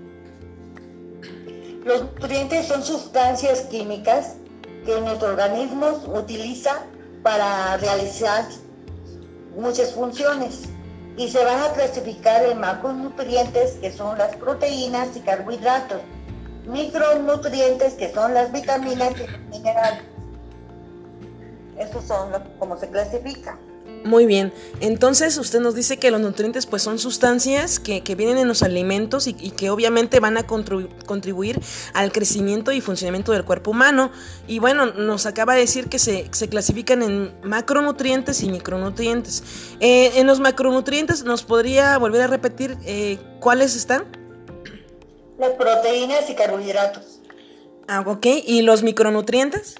Los 1.83 2.03
nutrientes 2.03 2.67
son 2.67 2.83
sustancias 2.83 3.63
químicas 3.63 4.37
que 4.85 5.01
nuestro 5.01 5.27
organismo 5.27 5.87
utiliza 6.15 6.85
para 7.21 7.75
realizar 7.75 8.47
muchas 9.57 9.91
funciones 9.91 10.69
y 11.17 11.29
se 11.29 11.43
van 11.43 11.61
a 11.61 11.73
clasificar 11.73 12.45
en 12.45 12.59
macronutrientes 12.59 13.73
que 13.75 13.91
son 13.91 14.17
las 14.17 14.35
proteínas 14.35 15.15
y 15.15 15.21
carbohidratos, 15.21 16.01
micronutrientes 16.65 17.93
que 17.93 18.11
son 18.13 18.33
las 18.33 18.51
vitaminas 18.51 19.13
y 19.19 19.27
los 19.27 19.39
minerales. 19.49 20.03
Esos 21.77 22.05
son 22.05 22.31
los, 22.31 22.41
como 22.59 22.77
se 22.77 22.89
clasifica. 22.89 23.57
Muy 24.05 24.27
bien, 24.27 24.53
entonces 24.81 25.35
usted 25.39 25.59
nos 25.61 25.73
dice 25.73 25.97
que 25.97 26.11
los 26.11 26.21
nutrientes 26.21 26.67
pues 26.67 26.83
son 26.83 26.99
sustancias 26.99 27.79
que, 27.79 28.01
vienen 28.15 28.37
en 28.37 28.47
los 28.47 28.61
alimentos 28.61 29.25
y, 29.25 29.33
que 29.33 29.71
obviamente 29.71 30.19
van 30.19 30.37
a 30.37 30.43
contribuir 30.45 31.59
al 31.95 32.11
crecimiento 32.11 32.71
y 32.71 32.81
funcionamiento 32.81 33.31
del 33.31 33.45
cuerpo 33.45 33.71
humano. 33.71 34.11
Y 34.47 34.59
bueno, 34.59 34.85
nos 34.85 35.25
acaba 35.25 35.55
de 35.55 35.61
decir 35.61 35.89
que 35.89 35.97
se, 35.97 36.29
clasifican 36.29 37.01
en 37.01 37.33
macronutrientes 37.43 38.43
y 38.43 38.49
micronutrientes. 38.49 39.43
Eh, 39.79 40.11
en 40.19 40.27
los 40.27 40.39
macronutrientes, 40.39 41.23
¿nos 41.23 41.43
podría 41.43 41.97
volver 41.97 42.21
a 42.21 42.27
repetir 42.27 42.77
eh, 42.85 43.17
cuáles 43.39 43.75
están? 43.75 44.05
Las 45.39 45.53
proteínas 45.53 46.29
y 46.29 46.35
carbohidratos. 46.35 47.21
Ah, 47.87 48.03
ok, 48.05 48.27
¿y 48.45 48.61
los 48.61 48.83
micronutrientes? 48.83 49.77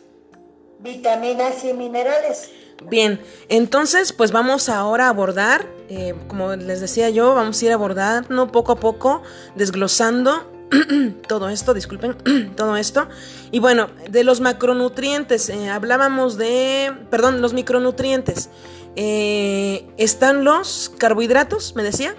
Vitaminas 0.80 1.64
y 1.64 1.74
minerales. 1.74 2.50
Bien, 2.89 3.20
entonces 3.50 4.13
pues 4.13 4.32
vamos 4.32 4.70
ahora 4.70 5.08
a 5.08 5.10
abordar, 5.10 5.65
eh, 5.89 6.13
como 6.27 6.55
les 6.55 6.82
decía 6.82 7.10
yo, 7.10 7.34
vamos 7.34 7.62
a 7.62 7.65
ir 7.65 7.72
abordando 7.72 8.51
poco 8.51 8.74
a 8.74 8.75
poco, 8.75 9.24
desglosando 9.55 10.51
todo 11.27 11.50
esto, 11.50 11.74
disculpen, 11.74 12.15
todo 12.55 12.75
esto. 12.77 13.08
Y 13.51 13.60
bueno, 13.60 13.89
de 14.10 14.24
los 14.24 14.41
macronutrientes, 14.41 15.50
eh, 15.50 15.70
hablábamos 15.70 16.38
de, 16.38 16.94
perdón, 17.10 17.41
los 17.41 17.53
micronutrientes. 17.53 18.50
Eh, 18.96 19.88
¿Están 19.98 20.44
los 20.44 20.91
carbohidratos, 20.98 21.75
me 21.75 21.84
decía? 21.84 22.15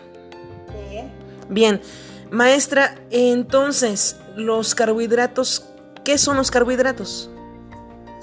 Sí. 0.90 1.00
Bien, 1.48 1.80
maestra, 2.30 2.96
entonces, 3.10 4.16
los 4.36 4.74
carbohidratos, 4.74 5.66
¿qué 6.04 6.18
son 6.18 6.36
los 6.36 6.50
carbohidratos? 6.50 7.30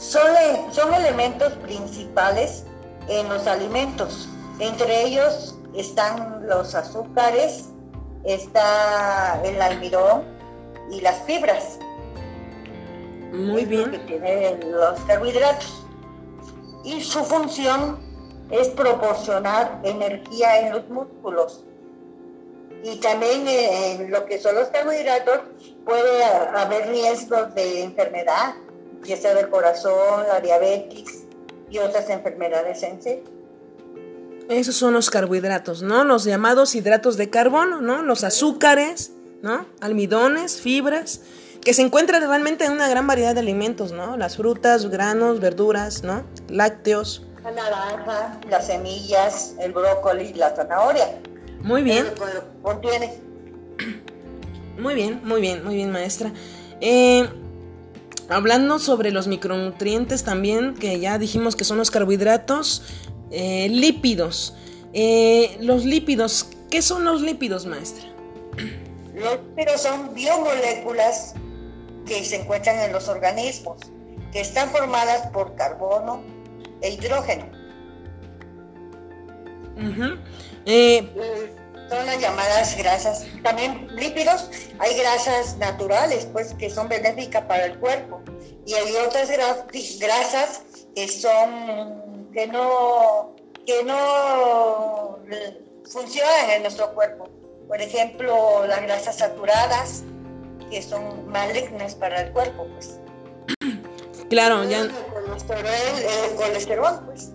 Son, 0.03 0.93
elementos 0.93 1.53
principales 1.53 2.65
en 3.07 3.29
los 3.29 3.47
alimentos. 3.47 4.27
Entre 4.59 5.05
ellos 5.05 5.57
están 5.73 6.45
los 6.45 6.75
azúcares, 6.75 7.69
está 8.25 9.41
el 9.45 9.61
almidón 9.61 10.23
y 10.91 10.99
las 10.99 11.23
fibras. 11.23 11.79
Muy 13.31 13.63
bien. 13.63 13.91
Que 13.91 13.99
tienen 13.99 14.71
los 14.73 14.99
carbohidratos. 15.07 15.85
Y 16.83 17.01
su 17.01 17.23
función 17.23 17.97
es 18.51 18.67
proporcionar 18.69 19.79
energía 19.83 20.59
en 20.59 20.73
los 20.73 20.89
músculos. 20.89 21.63
Y 22.83 22.97
también 22.97 23.47
en 23.47 24.11
lo 24.11 24.25
que 24.25 24.37
son 24.37 24.55
los 24.55 24.67
carbohidratos 24.67 25.39
puede 25.85 26.25
haber 26.25 26.89
riesgos 26.89 27.55
de 27.55 27.83
enfermedad 27.83 28.55
ya 29.03 29.17
sea 29.17 29.33
del 29.33 29.49
corazón, 29.49 30.25
la 30.27 30.39
diabetes 30.39 31.23
y 31.69 31.77
otras 31.79 32.09
enfermedades 32.09 32.83
en 32.83 33.01
sí. 33.01 33.23
Esos 34.49 34.75
son 34.75 34.93
los 34.93 35.09
carbohidratos, 35.09 35.81
¿no? 35.81 36.03
Los 36.03 36.25
llamados 36.25 36.75
hidratos 36.75 37.17
de 37.17 37.29
carbono, 37.29 37.81
¿no? 37.81 38.01
Los 38.01 38.23
azúcares, 38.23 39.11
¿no? 39.41 39.65
Almidones, 39.79 40.59
fibras, 40.59 41.21
que 41.61 41.73
se 41.73 41.81
encuentran 41.81 42.21
realmente 42.21 42.65
en 42.65 42.73
una 42.73 42.89
gran 42.89 43.07
variedad 43.07 43.33
de 43.33 43.39
alimentos, 43.39 43.93
¿no? 43.93 44.17
Las 44.17 44.37
frutas, 44.37 44.89
granos, 44.89 45.39
verduras, 45.39 46.03
¿no? 46.03 46.23
Lácteos. 46.49 47.25
La 47.43 47.51
naranja, 47.51 48.39
las 48.49 48.67
semillas, 48.67 49.55
el 49.59 49.71
brócoli, 49.71 50.33
la 50.33 50.55
zanahoria. 50.55 51.19
Muy 51.61 51.83
bien. 51.83 52.07
Contiene. 52.61 53.13
Muy 54.77 54.95
bien, 54.95 55.21
muy 55.23 55.39
bien, 55.39 55.63
muy 55.63 55.75
bien, 55.75 55.91
maestra. 55.91 56.33
Eh, 56.81 57.29
Hablando 58.33 58.79
sobre 58.79 59.11
los 59.11 59.27
micronutrientes 59.27 60.23
también, 60.23 60.73
que 60.73 60.99
ya 60.99 61.19
dijimos 61.19 61.55
que 61.55 61.63
son 61.63 61.77
los 61.77 61.91
carbohidratos, 61.91 62.81
eh, 63.29 63.69
lípidos. 63.69 64.55
Eh, 64.93 65.57
los 65.59 65.85
lípidos, 65.85 66.47
¿qué 66.71 66.81
son 66.81 67.05
los 67.05 67.21
lípidos, 67.21 67.67
maestra? 67.67 68.05
Los 69.13 69.39
lípidos 69.55 69.81
son 69.81 70.13
biomoléculas 70.15 71.35
que 72.07 72.23
se 72.23 72.41
encuentran 72.41 72.79
en 72.79 72.91
los 72.91 73.07
organismos, 73.07 73.77
que 74.31 74.41
están 74.41 74.69
formadas 74.71 75.27
por 75.27 75.53
carbono 75.55 76.23
e 76.81 76.89
hidrógeno 76.91 77.45
son 81.89 82.05
las 82.05 82.19
llamadas 82.19 82.77
grasas. 82.77 83.25
También 83.43 83.87
lípidos, 83.95 84.49
hay 84.79 84.97
grasas 84.97 85.57
naturales, 85.57 86.27
pues, 86.31 86.53
que 86.55 86.69
son 86.69 86.87
benéficas 86.87 87.43
para 87.45 87.65
el 87.65 87.79
cuerpo. 87.79 88.21
Y 88.65 88.73
hay 88.73 88.95
otras 88.95 89.29
grasas 89.99 90.61
que 90.95 91.07
son, 91.07 92.29
que 92.33 92.47
no, 92.47 93.35
que 93.65 93.83
no 93.83 95.19
funcionan 95.85 96.49
en 96.55 96.61
nuestro 96.63 96.93
cuerpo. 96.93 97.29
Por 97.67 97.81
ejemplo, 97.81 98.65
las 98.67 98.81
grasas 98.81 99.17
saturadas, 99.17 100.03
que 100.69 100.81
son 100.81 101.27
malignas 101.27 101.95
para 101.95 102.21
el 102.21 102.31
cuerpo, 102.31 102.67
pues. 102.73 102.99
Claro, 104.29 104.63
ya. 104.63 104.81
El 104.81 104.91
el 104.91 106.35
colesterol 106.35 107.01
pues. 107.05 107.32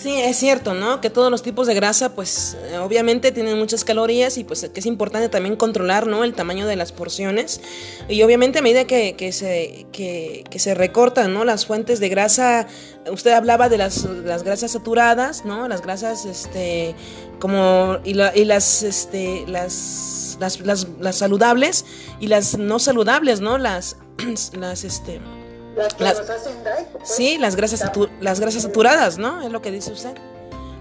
Sí, 0.00 0.14
es 0.16 0.38
cierto, 0.38 0.72
¿no? 0.72 1.02
Que 1.02 1.10
todos 1.10 1.30
los 1.30 1.42
tipos 1.42 1.66
de 1.66 1.74
grasa, 1.74 2.14
pues 2.14 2.56
eh, 2.70 2.78
obviamente 2.78 3.32
tienen 3.32 3.58
muchas 3.58 3.84
calorías 3.84 4.38
y 4.38 4.44
pues 4.44 4.70
que 4.72 4.80
es 4.80 4.86
importante 4.86 5.28
también 5.28 5.56
controlar, 5.56 6.06
¿no? 6.06 6.24
El 6.24 6.32
tamaño 6.32 6.66
de 6.66 6.74
las 6.74 6.90
porciones. 6.90 7.60
Y 8.08 8.22
obviamente 8.22 8.60
a 8.60 8.62
medida 8.62 8.86
que, 8.86 9.14
se, 9.32 9.86
que, 9.92 10.58
se 10.58 10.74
recortan, 10.74 11.34
¿no? 11.34 11.44
Las 11.44 11.66
fuentes 11.66 12.00
de 12.00 12.08
grasa, 12.08 12.66
usted 13.12 13.32
hablaba 13.32 13.68
de 13.68 13.76
las, 13.76 14.04
las 14.04 14.42
grasas 14.42 14.70
saturadas, 14.70 15.44
¿no? 15.44 15.68
Las 15.68 15.82
grasas, 15.82 16.24
este, 16.24 16.94
como, 17.38 17.98
y, 18.02 18.12
y 18.12 18.44
las, 18.46 18.82
este, 18.82 19.44
las, 19.48 20.38
las, 20.40 20.60
las, 20.60 20.86
las 20.98 21.16
saludables 21.16 21.84
y 22.20 22.28
las 22.28 22.56
no 22.56 22.78
saludables, 22.78 23.42
¿no? 23.42 23.58
Las, 23.58 23.98
las, 24.58 24.84
este 24.84 25.20
las 25.98 26.18
hacen 26.20 26.64
daño. 26.64 26.86
Pues. 26.92 27.08
Sí, 27.08 27.38
las 27.38 27.56
grasas, 27.56 27.90
las 28.20 28.40
grasas 28.40 28.62
saturadas, 28.62 29.18
¿no? 29.18 29.42
Es 29.42 29.50
lo 29.50 29.62
que 29.62 29.70
dice 29.70 29.92
usted. 29.92 30.14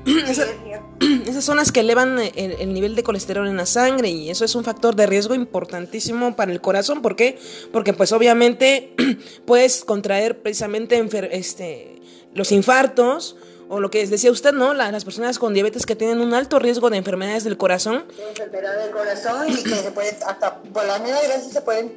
esas 1.28 1.44
son 1.44 1.58
las 1.58 1.72
que 1.72 1.82
elevan 1.82 2.20
el, 2.36 2.74
nivel 2.74 2.96
de 2.96 3.04
colesterol 3.04 3.48
en 3.48 3.58
la 3.58 3.66
sangre 3.66 4.10
y 4.10 4.30
eso 4.30 4.46
es 4.46 4.56
un 4.56 4.64
factor 4.64 4.96
de 4.96 5.06
riesgo 5.06 5.34
importantísimo 5.34 6.36
para 6.36 6.52
el 6.52 6.62
corazón. 6.62 7.02
¿Por 7.02 7.16
qué? 7.16 7.40
Porque 7.72 7.94
pues 7.94 8.12
obviamente 8.12 8.96
puedes 9.46 9.84
contraer 9.84 10.42
precisamente 10.42 11.04
este, 11.32 12.02
los 12.34 12.52
infartos 12.52 13.36
o 13.70 13.80
lo 13.80 13.92
que 13.92 14.06
decía 14.08 14.32
usted, 14.32 14.52
¿no? 14.52 14.74
las 14.74 15.06
personas 15.06 15.38
con 15.38 15.54
diabetes 15.54 15.86
que 15.86 15.96
tienen 15.96 16.22
un 16.22 16.34
alto 16.34 16.58
riesgo 16.58 16.90
de 16.90 16.98
enfermedades 16.98 17.44
del 17.44 17.56
corazón. 17.56 18.06
enfermedades 18.30 18.86
del 18.86 18.94
corazón 18.94 19.48
y 19.48 19.64
que 19.64 19.76
se 19.76 19.92
pueden, 19.92 20.16
hasta 20.26 20.58
por 20.58 20.86
la 20.86 20.98
misma 20.98 21.20
se 21.52 21.62
pueden 21.62 21.96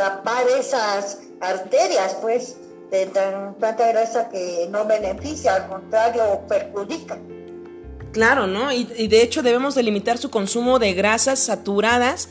tapar 0.00 0.48
esas 0.58 1.18
arterias, 1.42 2.16
pues, 2.22 2.56
de 2.90 3.04
tanta 3.04 3.88
grasa 3.88 4.30
que 4.30 4.66
no 4.70 4.86
beneficia, 4.86 5.56
al 5.56 5.68
contrario, 5.68 6.40
perjudica. 6.48 7.18
Claro, 8.10 8.46
¿no? 8.46 8.72
Y, 8.72 8.84
de 8.84 9.22
hecho 9.22 9.42
debemos 9.42 9.74
delimitar 9.74 10.16
su 10.16 10.30
consumo 10.30 10.78
de 10.78 10.94
grasas 10.94 11.38
saturadas 11.38 12.30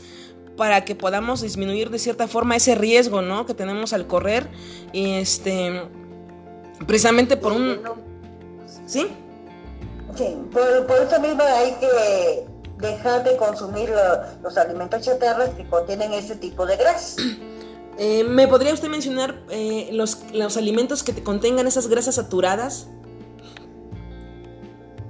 para 0.56 0.84
que 0.84 0.96
podamos 0.96 1.42
disminuir 1.42 1.90
de 1.90 2.00
cierta 2.00 2.26
forma 2.26 2.56
ese 2.56 2.74
riesgo, 2.74 3.22
¿no? 3.22 3.46
Que 3.46 3.54
tenemos 3.54 3.92
al 3.92 4.08
correr. 4.08 4.48
Y 4.92 5.12
este, 5.12 5.80
precisamente 6.88 7.36
por 7.36 7.52
un... 7.52 7.80
¿Sí? 8.84 9.06
Sí, 10.16 10.36
por, 10.52 10.62
eso 11.06 11.20
mismo 11.20 11.42
hay 11.44 11.72
que 11.74 12.46
dejar 12.78 13.22
de 13.22 13.36
consumir 13.36 13.92
los 14.42 14.58
alimentos 14.58 15.02
chatarras 15.02 15.50
que 15.50 15.64
contienen 15.66 16.12
ese 16.12 16.34
tipo 16.34 16.66
de 16.66 16.76
grasas. 16.76 17.16
Eh, 17.98 18.24
¿Me 18.24 18.48
podría 18.48 18.72
usted 18.72 18.88
mencionar 18.88 19.42
eh, 19.50 19.90
los, 19.92 20.18
los, 20.32 20.56
alimentos 20.56 21.02
que 21.02 21.12
te 21.12 21.22
contengan 21.22 21.66
esas 21.66 21.88
grasas 21.88 22.14
saturadas? 22.14 22.86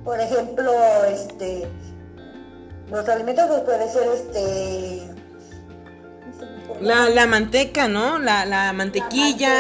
Por 0.05 0.19
ejemplo, 0.19 0.73
este, 1.05 1.69
los 2.91 3.09
alimentos 3.09 3.47
que 3.47 3.63
puede 3.63 3.91
ser 3.91 4.09
este... 4.13 5.09
La, 6.81 7.09
la 7.11 7.27
manteca, 7.27 7.89
¿no? 7.89 8.19
La, 8.19 8.47
la 8.47 8.73
mantequilla. 8.73 9.55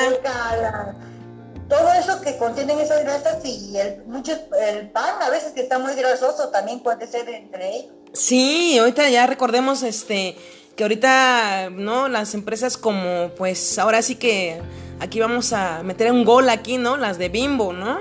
todo 1.69 1.93
eso 1.93 2.21
que 2.23 2.37
contienen 2.39 2.81
esas 2.81 3.05
grasas 3.05 3.45
y 3.45 3.77
el, 3.77 4.05
mucho, 4.07 4.33
el 4.59 4.91
pan 4.91 5.21
a 5.21 5.29
veces 5.29 5.53
que 5.53 5.61
está 5.61 5.79
muy 5.79 5.95
grasoso 5.95 6.49
también 6.49 6.81
puede 6.81 7.07
ser 7.07 7.29
entre 7.29 7.77
ellos. 7.77 7.95
Sí, 8.13 8.79
ahorita 8.79 9.09
ya 9.09 9.27
recordemos 9.27 9.83
este 9.83 10.37
que 10.81 10.85
ahorita, 10.85 11.69
¿no? 11.71 12.09
Las 12.09 12.33
empresas 12.33 12.79
como, 12.79 13.33
pues 13.37 13.79
ahora 13.79 14.01
sí 14.01 14.15
que 14.15 14.63
aquí 14.99 15.21
vamos 15.21 15.53
a 15.53 15.83
meter 15.83 16.11
un 16.11 16.25
gol 16.25 16.49
aquí, 16.49 16.79
¿no? 16.79 16.97
Las 16.97 17.19
de 17.19 17.29
Bimbo, 17.29 17.75
¿no? 17.75 18.01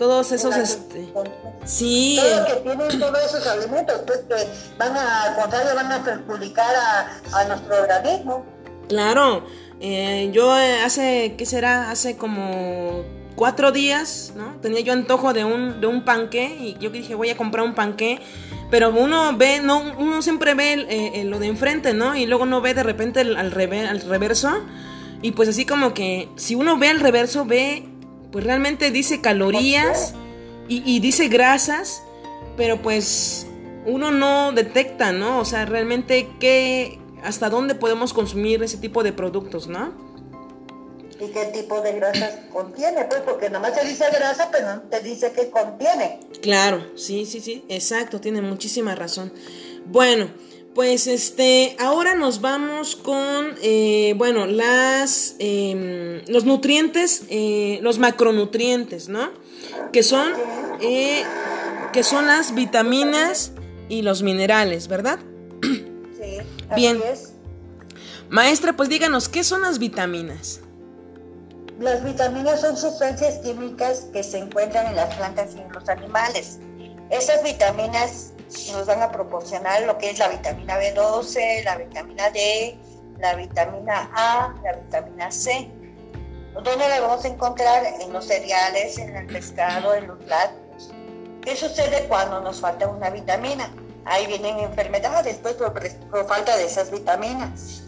Todos 0.00 0.32
esos, 0.32 0.56
este, 0.56 1.12
sí. 1.64 2.18
Todo 2.20 2.46
que 2.46 2.54
tienen 2.54 2.98
todos 2.98 3.24
esos 3.24 3.46
alimentos, 3.46 4.00
pues 4.04 4.18
que 4.28 4.34
van 4.76 4.96
a, 4.96 5.22
al 5.26 5.36
contrario, 5.36 5.76
van 5.76 5.92
a 5.92 6.02
perjudicar 6.02 6.74
a, 7.32 7.44
nuestro 7.44 7.82
organismo. 7.82 8.44
Claro, 8.88 9.44
eh, 9.78 10.30
yo 10.32 10.58
eh, 10.58 10.80
hace, 10.82 11.36
¿qué 11.38 11.46
será? 11.46 11.92
Hace 11.92 12.16
como 12.16 13.04
cuatro 13.38 13.70
días, 13.70 14.32
¿no? 14.36 14.56
Tenía 14.60 14.80
yo 14.80 14.92
antojo 14.92 15.32
de 15.32 15.44
un, 15.44 15.80
de 15.80 15.86
un 15.86 16.04
panqué 16.04 16.56
y 16.60 16.76
yo 16.80 16.90
dije, 16.90 17.14
voy 17.14 17.30
a 17.30 17.36
comprar 17.36 17.64
un 17.64 17.74
panqué. 17.74 18.18
Pero 18.68 18.90
uno 18.90 19.34
ve, 19.36 19.60
no, 19.60 19.80
uno 19.96 20.20
siempre 20.20 20.54
ve 20.54 20.86
eh, 20.88 21.24
lo 21.24 21.38
de 21.38 21.46
enfrente, 21.46 21.94
¿no? 21.94 22.16
Y 22.16 22.26
luego 22.26 22.44
no 22.44 22.60
ve 22.60 22.74
de 22.74 22.82
repente 22.82 23.20
al, 23.20 23.36
al 23.36 23.52
reverso. 23.52 24.50
Y 25.22 25.30
pues 25.32 25.48
así 25.48 25.64
como 25.64 25.94
que 25.94 26.28
si 26.34 26.56
uno 26.56 26.76
ve 26.78 26.88
al 26.88 27.00
reverso, 27.00 27.46
ve, 27.46 27.88
pues 28.32 28.44
realmente 28.44 28.90
dice 28.90 29.20
calorías 29.20 30.14
y, 30.68 30.82
y 30.84 30.98
dice 30.98 31.28
grasas, 31.28 32.02
pero 32.56 32.82
pues 32.82 33.46
uno 33.86 34.10
no 34.10 34.52
detecta, 34.52 35.12
¿no? 35.12 35.38
O 35.38 35.44
sea, 35.44 35.64
realmente 35.64 36.28
qué, 36.40 36.98
hasta 37.22 37.48
dónde 37.50 37.76
podemos 37.76 38.12
consumir 38.12 38.62
ese 38.64 38.78
tipo 38.78 39.04
de 39.04 39.12
productos, 39.12 39.68
¿no? 39.68 40.07
Y 41.20 41.28
qué 41.28 41.46
tipo 41.46 41.80
de 41.80 41.92
grasas 41.94 42.38
contiene, 42.52 43.04
pues 43.04 43.20
porque 43.22 43.50
nomás 43.50 43.74
te 43.74 43.86
dice 43.86 44.04
grasa, 44.10 44.50
pero 44.52 44.74
no 44.76 44.82
te 44.82 45.00
dice 45.00 45.32
qué 45.32 45.50
contiene. 45.50 46.20
Claro, 46.40 46.84
sí, 46.96 47.26
sí, 47.26 47.40
sí, 47.40 47.64
exacto, 47.68 48.20
tiene 48.20 48.40
muchísima 48.40 48.94
razón. 48.94 49.32
Bueno, 49.86 50.28
pues 50.74 51.06
este, 51.08 51.76
ahora 51.80 52.14
nos 52.14 52.40
vamos 52.40 52.94
con, 52.94 53.56
eh, 53.62 54.14
bueno, 54.16 54.46
las, 54.46 55.34
em, 55.40 56.22
los 56.28 56.44
nutrientes, 56.44 57.24
eh, 57.30 57.80
los 57.82 57.98
macronutrientes, 57.98 59.08
¿no? 59.08 59.30
Que 59.92 60.04
son, 60.04 60.32
eh, 60.80 61.24
que 61.92 62.04
son 62.04 62.26
las 62.26 62.54
vitaminas 62.54 63.52
y 63.88 64.02
los 64.02 64.22
minerales, 64.22 64.86
¿verdad? 64.86 65.18
Sí, 65.62 66.38
así 66.68 66.74
Bien. 66.76 67.00
Es. 67.10 67.32
Maestra, 68.28 68.76
pues 68.76 68.88
díganos, 68.88 69.28
¿qué 69.28 69.42
son 69.42 69.62
las 69.62 69.78
vitaminas? 69.78 70.60
Las 71.78 72.02
vitaminas 72.02 72.60
son 72.60 72.76
sustancias 72.76 73.38
químicas 73.38 74.08
que 74.12 74.24
se 74.24 74.38
encuentran 74.38 74.86
en 74.86 74.96
las 74.96 75.14
plantas 75.14 75.54
y 75.54 75.60
en 75.60 75.72
los 75.72 75.88
animales. 75.88 76.58
Esas 77.08 77.40
vitaminas 77.44 78.32
nos 78.72 78.86
van 78.86 79.00
a 79.00 79.12
proporcionar 79.12 79.82
lo 79.82 79.96
que 79.96 80.10
es 80.10 80.18
la 80.18 80.26
vitamina 80.26 80.76
B12, 80.76 81.62
la 81.62 81.76
vitamina 81.76 82.30
D, 82.30 82.76
la 83.20 83.36
vitamina 83.36 84.10
A, 84.12 84.54
la 84.64 84.72
vitamina 84.72 85.30
C. 85.30 85.70
¿Dónde 86.54 86.88
la 86.88 87.00
vamos 87.00 87.24
a 87.24 87.28
encontrar? 87.28 87.84
En 88.00 88.12
los 88.12 88.26
cereales, 88.26 88.98
en 88.98 89.14
el 89.14 89.26
pescado, 89.26 89.94
en 89.94 90.08
los 90.08 90.24
lácteos. 90.26 90.90
¿Qué 91.42 91.54
sucede 91.54 92.06
cuando 92.08 92.40
nos 92.40 92.60
falta 92.60 92.88
una 92.88 93.08
vitamina? 93.10 93.72
Ahí 94.04 94.26
vienen 94.26 94.58
enfermedades, 94.58 95.38
pues 95.40 95.54
por, 95.54 95.72
por 96.10 96.26
falta 96.26 96.56
de 96.56 96.64
esas 96.64 96.90
vitaminas. 96.90 97.84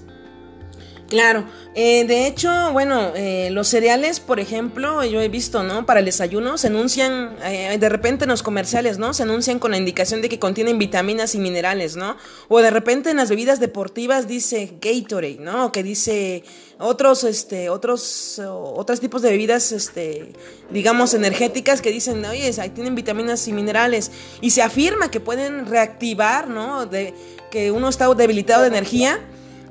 Claro, 1.11 1.45
eh, 1.75 2.05
de 2.05 2.29
hecho, 2.29 2.71
bueno, 2.73 3.11
eh, 3.17 3.51
los 3.51 3.67
cereales, 3.67 4.21
por 4.21 4.39
ejemplo, 4.39 5.05
yo 5.05 5.21
he 5.21 5.29
visto, 5.29 5.65
¿no? 5.65 5.85
Para 5.85 5.99
el 5.99 6.07
desayuno 6.07 6.57
se 6.57 6.69
anuncian, 6.69 7.37
eh, 7.43 7.77
de 7.81 7.89
repente 7.89 8.27
en 8.27 8.31
los 8.31 8.45
comerciales, 8.45 8.99
¿no? 8.99 9.13
Se 9.13 9.25
anuncian 9.25 9.59
con 9.59 9.73
la 9.73 9.77
indicación 9.77 10.23
de 10.23 10.29
que 10.29 10.39
contienen 10.39 10.79
vitaminas 10.79 11.35
y 11.35 11.41
minerales, 11.41 11.97
¿no? 11.97 12.17
O 12.47 12.61
de 12.61 12.71
repente 12.71 13.11
en 13.11 13.17
las 13.17 13.29
bebidas 13.29 13.59
deportivas 13.59 14.29
dice 14.29 14.75
Gatorade, 14.81 15.39
¿no? 15.41 15.67
O 15.67 15.73
que 15.73 15.83
dice 15.83 16.45
otros, 16.79 17.25
este, 17.25 17.71
otros, 17.71 18.41
otros 18.41 19.01
tipos 19.01 19.21
de 19.21 19.31
bebidas, 19.31 19.73
este, 19.73 20.33
digamos, 20.71 21.13
energéticas 21.13 21.83
que 21.83 21.91
dicen, 21.91 22.25
oye, 22.25 22.55
ahí 22.61 22.71
tienen 22.71 22.95
vitaminas 22.95 23.49
y 23.49 23.53
minerales. 23.53 24.13
Y 24.41 24.51
se 24.51 24.63
afirma 24.63 25.11
que 25.11 25.19
pueden 25.19 25.67
reactivar, 25.67 26.47
¿no? 26.47 26.87
De 26.87 27.15
que 27.51 27.73
uno 27.73 27.89
está 27.89 28.09
debilitado 28.15 28.63
de 28.63 28.69
energía 28.69 29.19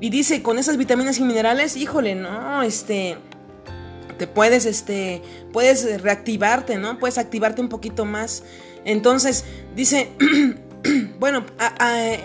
y 0.01 0.09
dice, 0.09 0.41
con 0.41 0.57
esas 0.57 0.77
vitaminas 0.77 1.19
y 1.19 1.23
minerales, 1.23 1.75
híjole, 1.75 2.15
no, 2.15 2.63
este, 2.63 3.17
te 4.17 4.27
puedes, 4.27 4.65
este, 4.65 5.21
puedes 5.51 6.01
reactivarte, 6.01 6.77
¿no? 6.77 6.99
Puedes 6.99 7.17
activarte 7.17 7.62
un 7.62 7.69
poquito 7.69 8.05
más. 8.05 8.43
Entonces, 8.85 9.43
dice, 9.75 10.09
bueno, 11.19 11.45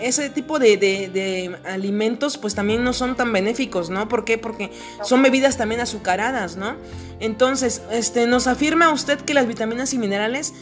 ese 0.01 0.29
tipo 0.29 0.57
de, 0.59 0.77
de, 0.77 1.55
alimentos 1.65 2.37
pues 2.37 2.55
también 2.55 2.83
no 2.83 2.93
son 2.93 3.15
tan 3.15 3.33
benéficos, 3.33 3.89
¿no? 3.89 4.07
¿Por 4.07 4.23
qué? 4.23 4.37
Porque 4.37 4.71
son 5.03 5.21
bebidas 5.21 5.57
también 5.57 5.81
azucaradas, 5.81 6.55
¿no? 6.55 6.75
Entonces, 7.19 7.81
este, 7.91 8.27
nos 8.27 8.47
afirma 8.47 8.91
usted 8.91 9.19
que 9.19 9.33
las 9.33 9.47
vitaminas 9.47 9.93
y 9.93 9.97
minerales 9.97 10.53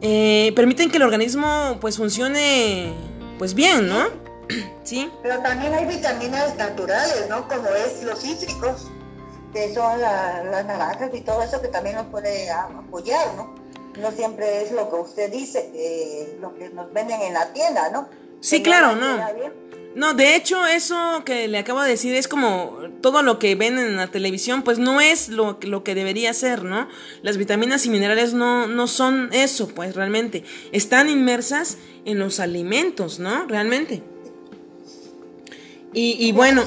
eh, 0.00 0.52
permiten 0.56 0.90
que 0.90 0.96
el 0.96 1.02
organismo 1.02 1.78
pues 1.80 1.96
funcione 1.98 2.92
pues 3.38 3.54
bien, 3.54 3.88
¿no? 3.88 4.23
Sí. 4.84 5.10
Pero 5.22 5.40
también 5.40 5.72
hay 5.72 5.86
vitaminas 5.86 6.56
naturales, 6.56 7.26
¿no? 7.30 7.48
Como 7.48 7.68
es 7.70 8.02
los 8.02 8.20
cítricos, 8.20 8.90
que 9.54 9.72
son 9.72 9.98
las 10.00 10.66
naranjas 10.66 11.10
y 11.14 11.22
todo 11.22 11.42
eso 11.42 11.62
que 11.62 11.68
también 11.68 11.96
nos 11.96 12.06
puede 12.06 12.50
apoyar, 12.50 13.34
¿no? 13.34 13.54
No 13.98 14.10
siempre 14.10 14.62
es 14.62 14.72
lo 14.72 14.90
que 14.90 14.96
usted 14.96 15.32
dice, 15.32 15.70
que 15.72 16.36
lo 16.40 16.54
que 16.54 16.68
nos 16.68 16.92
venden 16.92 17.22
en 17.22 17.32
la 17.32 17.52
tienda, 17.52 17.88
¿no? 17.90 18.08
Sí, 18.40 18.62
claro, 18.62 18.94
no. 18.96 19.18
No, 19.94 20.12
de 20.12 20.34
hecho, 20.34 20.66
eso 20.66 21.22
que 21.24 21.46
le 21.46 21.56
acabo 21.56 21.80
de 21.80 21.88
decir 21.88 22.14
es 22.16 22.26
como 22.26 22.78
todo 23.00 23.22
lo 23.22 23.38
que 23.38 23.54
ven 23.54 23.78
en 23.78 23.96
la 23.96 24.08
televisión, 24.08 24.62
pues 24.62 24.80
no 24.80 25.00
es 25.00 25.28
lo, 25.28 25.58
lo 25.62 25.84
que 25.84 25.94
debería 25.94 26.34
ser, 26.34 26.64
¿no? 26.64 26.88
Las 27.22 27.36
vitaminas 27.36 27.86
y 27.86 27.90
minerales 27.90 28.34
no, 28.34 28.66
no 28.66 28.88
son 28.88 29.30
eso, 29.32 29.68
pues 29.68 29.94
realmente. 29.94 30.42
Están 30.72 31.08
inmersas 31.08 31.78
en 32.04 32.18
los 32.18 32.40
alimentos, 32.40 33.20
¿no? 33.20 33.46
Realmente. 33.46 34.02
Y, 35.94 36.32
bueno, 36.32 36.64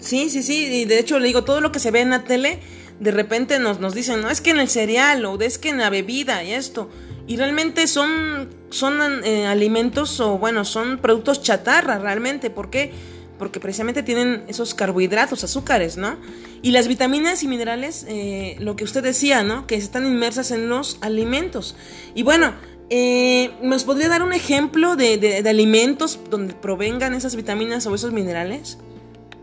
sí, 0.00 0.28
sí, 0.28 0.42
sí, 0.42 0.66
y 0.66 0.84
de 0.84 0.98
hecho 0.98 1.20
le 1.20 1.28
digo, 1.28 1.44
todo 1.44 1.60
lo 1.60 1.70
que 1.70 1.78
se 1.78 1.92
ve 1.92 2.00
en 2.00 2.10
la 2.10 2.24
tele, 2.24 2.58
de 2.98 3.10
repente 3.12 3.58
nos, 3.60 3.78
nos 3.78 3.94
dicen, 3.94 4.20
no, 4.20 4.30
es 4.30 4.40
que 4.40 4.50
en 4.50 4.58
el 4.58 4.68
cereal 4.68 5.24
o 5.24 5.40
es 5.40 5.58
que 5.58 5.68
en 5.68 5.78
la 5.78 5.90
bebida 5.90 6.42
y 6.42 6.52
esto. 6.52 6.90
Y 7.26 7.36
realmente 7.36 7.86
son, 7.86 8.50
son 8.70 9.24
eh, 9.24 9.46
alimentos 9.46 10.20
o 10.20 10.38
bueno, 10.38 10.64
son 10.64 10.98
productos 10.98 11.42
chatarra 11.42 11.98
realmente. 11.98 12.50
¿Por 12.50 12.68
qué? 12.68 12.92
Porque 13.38 13.60
precisamente 13.60 14.02
tienen 14.02 14.44
esos 14.46 14.74
carbohidratos, 14.74 15.42
azúcares, 15.42 15.96
¿no? 15.96 16.18
Y 16.62 16.70
las 16.70 16.86
vitaminas 16.86 17.42
y 17.42 17.48
minerales, 17.48 18.04
eh, 18.08 18.56
lo 18.58 18.76
que 18.76 18.84
usted 18.84 19.02
decía, 19.02 19.42
¿no? 19.42 19.66
Que 19.66 19.76
están 19.76 20.06
inmersas 20.06 20.50
en 20.50 20.68
los 20.68 20.98
alimentos. 21.00 21.76
Y 22.14 22.22
bueno, 22.22 22.54
eh, 22.90 23.56
¿Nos 23.62 23.84
podría 23.84 24.08
dar 24.08 24.22
un 24.22 24.32
ejemplo 24.32 24.96
de, 24.96 25.42
alimentos 25.46 26.18
donde 26.28 26.54
provengan 26.54 27.14
esas 27.14 27.34
vitaminas 27.34 27.86
o 27.86 27.94
esos 27.94 28.12
minerales? 28.12 28.78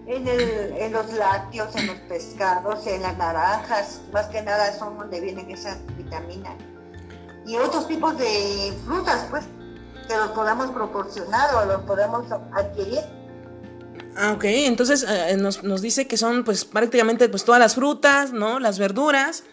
En, 0.07 0.91
los 0.91 1.13
lácteos, 1.13 1.73
en 1.75 1.87
los 1.87 1.95
pescados, 2.09 2.85
en 2.85 3.01
las 3.01 3.17
naranjas, 3.17 4.01
más 4.11 4.27
que 4.27 4.41
nada 4.41 4.77
son 4.77 4.97
donde 4.97 5.21
vienen 5.21 5.49
esas 5.49 5.77
vitaminas. 5.97 6.53
Y 7.45 7.55
otros 7.55 7.87
tipos 7.87 8.17
de 8.17 8.73
frutas, 8.85 9.25
pues, 9.29 9.45
que 10.07 10.15
los 10.15 10.31
podemos 10.31 10.69
proporcionar 10.71 11.55
o 11.55 11.65
los 11.65 11.81
podemos 11.83 12.25
adquirir. 12.51 12.99
Ah, 14.17 14.33
ok, 14.33 14.43
entonces 14.43 15.05
eh, 15.07 15.37
nos, 15.37 15.63
nos, 15.63 15.81
dice 15.81 16.05
que 16.07 16.17
son 16.17 16.43
pues 16.43 16.65
prácticamente 16.65 17.29
pues 17.29 17.45
todas 17.45 17.59
las 17.59 17.75
frutas, 17.75 18.33
¿no? 18.33 18.59
Las 18.59 18.77
verduras, 18.77 19.43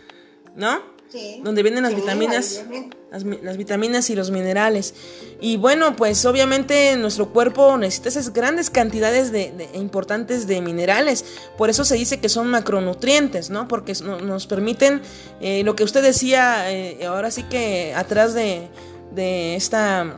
¿no? 0.56 0.97
Donde 1.42 1.62
vienen 1.62 1.82
las 1.82 1.94
vitaminas, 1.94 2.64
las, 3.10 3.56
vitaminas 3.56 4.10
y 4.10 4.14
los 4.14 4.30
minerales. 4.30 4.94
Y 5.40 5.56
bueno, 5.56 5.96
pues 5.96 6.24
obviamente 6.26 6.96
nuestro 6.96 7.32
cuerpo 7.32 7.78
necesita 7.78 8.10
esas 8.10 8.32
grandes 8.32 8.68
cantidades 8.68 9.32
de, 9.32 9.68
importantes 9.74 10.46
de 10.46 10.60
minerales. 10.60 11.24
Por 11.56 11.70
eso 11.70 11.84
se 11.84 11.94
dice 11.94 12.20
que 12.20 12.28
son 12.28 12.48
macronutrientes, 12.48 13.48
¿no? 13.50 13.68
Porque 13.68 13.94
nos 14.02 14.46
permiten 14.46 15.00
eh, 15.40 15.62
lo 15.64 15.74
que 15.76 15.84
usted 15.84 16.02
decía, 16.02 16.70
eh, 16.72 17.06
ahora 17.06 17.30
sí 17.30 17.44
que 17.44 17.94
atrás 17.94 18.34
de, 18.34 18.68
de 19.14 19.56
esta 19.56 20.16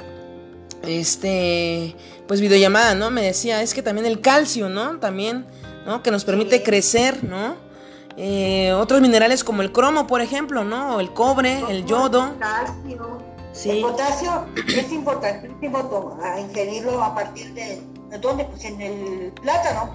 este 0.82 1.94
pues 2.26 2.40
videollamada, 2.40 2.94
¿no? 2.94 3.10
Me 3.10 3.22
decía, 3.22 3.62
es 3.62 3.74
que 3.74 3.82
también 3.82 4.06
el 4.06 4.20
calcio, 4.20 4.68
¿no? 4.68 4.98
También, 4.98 5.46
¿no? 5.86 6.02
Que 6.02 6.10
nos 6.10 6.24
permite 6.24 6.62
crecer, 6.62 7.22
¿no? 7.24 7.69
Eh, 8.16 8.72
otros 8.72 9.00
minerales 9.00 9.44
como 9.44 9.62
el 9.62 9.72
cromo, 9.72 10.06
por 10.06 10.20
ejemplo, 10.20 10.64
¿no? 10.64 11.00
el 11.00 11.12
cobre, 11.12 11.62
el 11.68 11.84
yodo. 11.86 12.32
Potasio. 12.32 13.30
Sí. 13.52 13.70
El 13.70 13.82
potasio 13.82 14.46
es 14.68 14.92
importantísimo 14.92 16.18
ingerirlo 16.38 17.02
a 17.02 17.14
partir 17.14 17.52
de, 17.54 17.82
¿de 18.10 18.18
dónde? 18.18 18.44
Pues 18.44 18.64
en 18.64 18.80
el 18.80 19.32
plátano. 19.42 19.92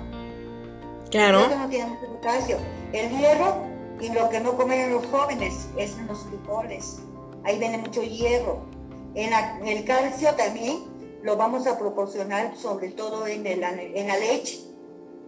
Claro. 1.10 1.39
El 1.39 1.45
plátano 1.45 1.69
tiene 1.69 1.86
mucho 1.88 2.08
potasio. 2.08 2.58
El 2.93 3.10
hierro 3.17 3.56
y 3.99 4.10
lo 4.10 4.30
que 4.30 4.39
no 4.39 4.58
comen 4.58 4.91
los 4.91 5.06
jóvenes 5.08 5.67
es 5.78 5.97
en 5.97 6.08
los 6.08 6.19
frijoles. 6.23 6.99
Ahí 7.43 7.60
viene 7.60 7.78
mucho 7.78 8.01
hierro. 8.01 8.65
En, 9.15 9.32
el 9.65 9.86
calcio 9.86 10.34
también 10.36 10.84
lo 11.23 11.38
vamos 11.38 11.65
a 11.67 11.78
proporcionar 11.80 12.56
sobre 12.58 12.89
todo 12.89 13.25
en, 13.28 13.47
el, 13.47 13.63
en 13.63 14.08
la 14.08 14.17
leche 14.17 14.74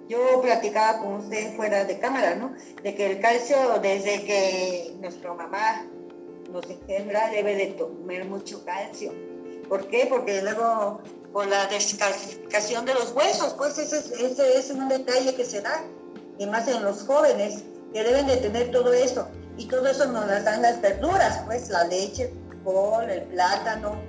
yo 0.08 0.42
platicaba 0.42 1.00
con 1.00 1.16
usted 1.16 1.56
fuera 1.56 1.86
de 1.86 2.00
cámara, 2.00 2.36
¿no? 2.36 2.54
De 2.84 2.96
que 2.96 3.12
el 3.12 3.20
calcio, 3.20 3.58
desde 3.82 4.24
que 4.24 4.96
nuestra 5.02 5.34
mamá 5.34 5.86
nos 6.52 6.66
engendra, 6.70 7.30
debe 7.30 7.56
de 7.56 7.76
comer 7.76 8.26
mucho 8.26 8.64
calcio. 8.64 9.14
¿Por 9.68 9.88
qué? 9.88 10.08
Porque 10.10 10.42
luego 10.42 11.02
con 11.34 11.50
la 11.50 11.68
descalcificación 11.68 12.86
de 12.86 12.94
los 12.94 13.12
huesos, 13.12 13.54
pues 13.56 13.78
ese, 13.78 13.98
ese 13.98 14.58
es 14.58 14.72
un 14.72 14.88
detalle 14.88 15.36
que 15.36 15.44
se 15.44 15.62
da, 15.62 15.84
y 16.38 16.46
más 16.46 16.68
en 16.68 16.84
los 16.84 17.04
jóvenes, 17.04 17.64
que 17.94 18.04
deben 18.04 18.28
de 18.28 18.38
tener 18.38 18.72
todo 18.72 18.94
eso. 18.94 19.28
Y 19.58 19.66
todo 19.66 19.88
eso 19.88 20.06
nos 20.06 20.28
las 20.28 20.46
dan 20.46 20.62
las 20.62 20.80
verduras, 20.82 21.42
pues 21.46 21.70
la 21.70 21.84
leche, 21.86 22.32
el 22.52 22.64
col, 22.64 23.10
el 23.10 23.24
plátano, 23.24 24.00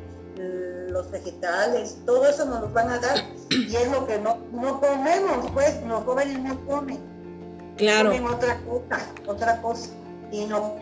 los 0.89 1.11
vegetales, 1.11 1.99
todo 2.05 2.29
eso 2.29 2.45
nos 2.45 2.63
lo 2.63 2.71
van 2.71 2.91
a 2.91 2.99
dar. 2.99 3.25
Y 3.51 3.75
es 3.75 3.91
lo 3.91 4.07
que 4.07 4.19
no, 4.19 4.39
no 4.53 4.81
comemos, 4.81 5.51
pues 5.53 5.83
los 5.87 6.05
jóvenes 6.05 6.39
no 6.41 6.65
comen. 6.67 6.99
Claro. 7.77 8.11
Comen 8.11 8.27
otra 8.27 8.61
cosa, 8.61 9.07
otra 9.27 9.63
cosa. 9.63 9.91
Y 10.31 10.45
no 10.47 10.77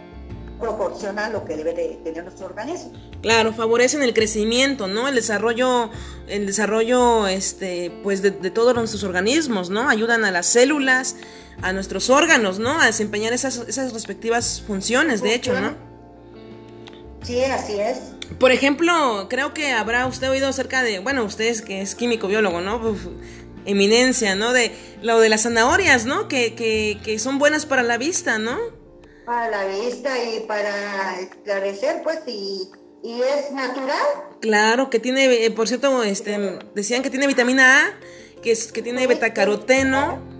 proporciona 0.58 1.28
lo 1.28 1.44
que 1.44 1.56
debe 1.56 1.74
de 1.74 2.00
tener 2.02 2.24
nuestro 2.24 2.46
organismo. 2.46 2.92
Claro, 3.22 3.52
favorecen 3.52 4.02
el 4.02 4.14
crecimiento, 4.14 4.86
¿no? 4.86 5.08
El 5.08 5.14
desarrollo, 5.14 5.90
el 6.28 6.46
desarrollo, 6.46 7.26
este, 7.26 7.92
pues 8.02 8.22
de, 8.22 8.30
todos 8.30 8.74
nuestros 8.74 9.02
organismos, 9.04 9.70
¿no? 9.70 9.88
Ayudan 9.88 10.24
a 10.24 10.30
las 10.30 10.46
células, 10.46 11.16
a 11.62 11.72
nuestros 11.72 12.10
órganos, 12.10 12.58
¿no? 12.58 12.80
A 12.80 12.86
desempeñar 12.86 13.32
esas, 13.32 13.58
esas 13.68 13.92
respectivas 13.92 14.62
funciones, 14.66 15.22
de 15.22 15.34
hecho, 15.34 15.58
¿no? 15.60 15.85
Sí, 17.26 17.42
así 17.42 17.80
es. 17.80 17.98
Por 18.38 18.52
ejemplo, 18.52 19.26
creo 19.28 19.52
que 19.52 19.72
habrá 19.72 20.06
usted 20.06 20.30
oído 20.30 20.46
acerca 20.46 20.84
de, 20.84 21.00
bueno, 21.00 21.24
usted 21.24 21.58
que 21.64 21.80
es 21.80 21.96
químico 21.96 22.28
biólogo, 22.28 22.60
¿no? 22.60 22.96
eminencia, 23.64 24.36
¿no? 24.36 24.52
De 24.52 24.70
lo 25.02 25.18
de 25.18 25.28
las 25.28 25.42
zanahorias, 25.42 26.06
¿no? 26.06 26.28
Que, 26.28 26.54
que, 26.54 26.98
que 27.04 27.18
son 27.18 27.40
buenas 27.40 27.66
para 27.66 27.82
la 27.82 27.98
vista, 27.98 28.38
¿no? 28.38 28.56
Para 29.24 29.50
la 29.50 29.64
vista 29.66 30.22
y 30.22 30.40
para 30.46 31.18
esclarecer, 31.18 32.02
pues, 32.04 32.20
y, 32.28 32.70
y 33.02 33.20
es 33.22 33.50
natural. 33.50 34.06
Claro, 34.40 34.88
que 34.88 35.00
tiene, 35.00 35.44
eh, 35.44 35.50
por 35.50 35.66
cierto, 35.66 36.04
este, 36.04 36.60
decían 36.76 37.02
que 37.02 37.10
tiene 37.10 37.26
vitamina 37.26 37.86
A, 37.86 38.40
que, 38.40 38.52
es, 38.52 38.70
que 38.70 38.82
tiene 38.82 39.04
betacaroteno 39.08 40.35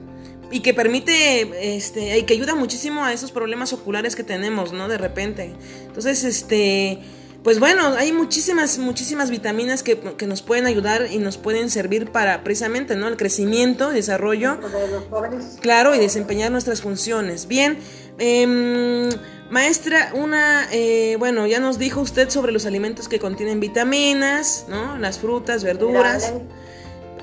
y 0.50 0.60
que 0.60 0.74
permite, 0.74 1.76
este, 1.76 2.18
y 2.18 2.22
que 2.22 2.34
ayuda 2.34 2.54
muchísimo 2.54 3.04
a 3.04 3.12
esos 3.12 3.32
problemas 3.32 3.72
oculares 3.72 4.14
que 4.16 4.24
tenemos, 4.24 4.72
¿no? 4.72 4.88
De 4.88 4.98
repente. 4.98 5.52
Entonces, 5.86 6.24
este, 6.24 7.00
pues 7.42 7.58
bueno, 7.60 7.94
hay 7.96 8.12
muchísimas, 8.12 8.78
muchísimas 8.78 9.30
vitaminas 9.30 9.82
que, 9.82 9.98
que, 9.98 10.26
nos 10.26 10.42
pueden 10.42 10.66
ayudar 10.66 11.08
y 11.10 11.18
nos 11.18 11.36
pueden 11.36 11.70
servir 11.70 12.10
para 12.10 12.42
precisamente, 12.44 12.96
¿no? 12.96 13.08
El 13.08 13.16
crecimiento, 13.16 13.90
desarrollo. 13.90 14.58
Claro, 15.60 15.94
y 15.94 15.98
desempeñar 15.98 16.50
nuestras 16.50 16.80
funciones. 16.80 17.46
Bien, 17.48 17.78
eh, 18.18 19.08
maestra, 19.50 20.12
una, 20.14 20.68
eh, 20.72 21.16
bueno, 21.18 21.46
ya 21.46 21.60
nos 21.60 21.78
dijo 21.78 22.00
usted 22.00 22.30
sobre 22.30 22.52
los 22.52 22.66
alimentos 22.66 23.08
que 23.08 23.18
contienen 23.18 23.60
vitaminas, 23.60 24.66
¿no? 24.68 24.98
Las 24.98 25.18
frutas, 25.18 25.64
verduras. 25.64 26.32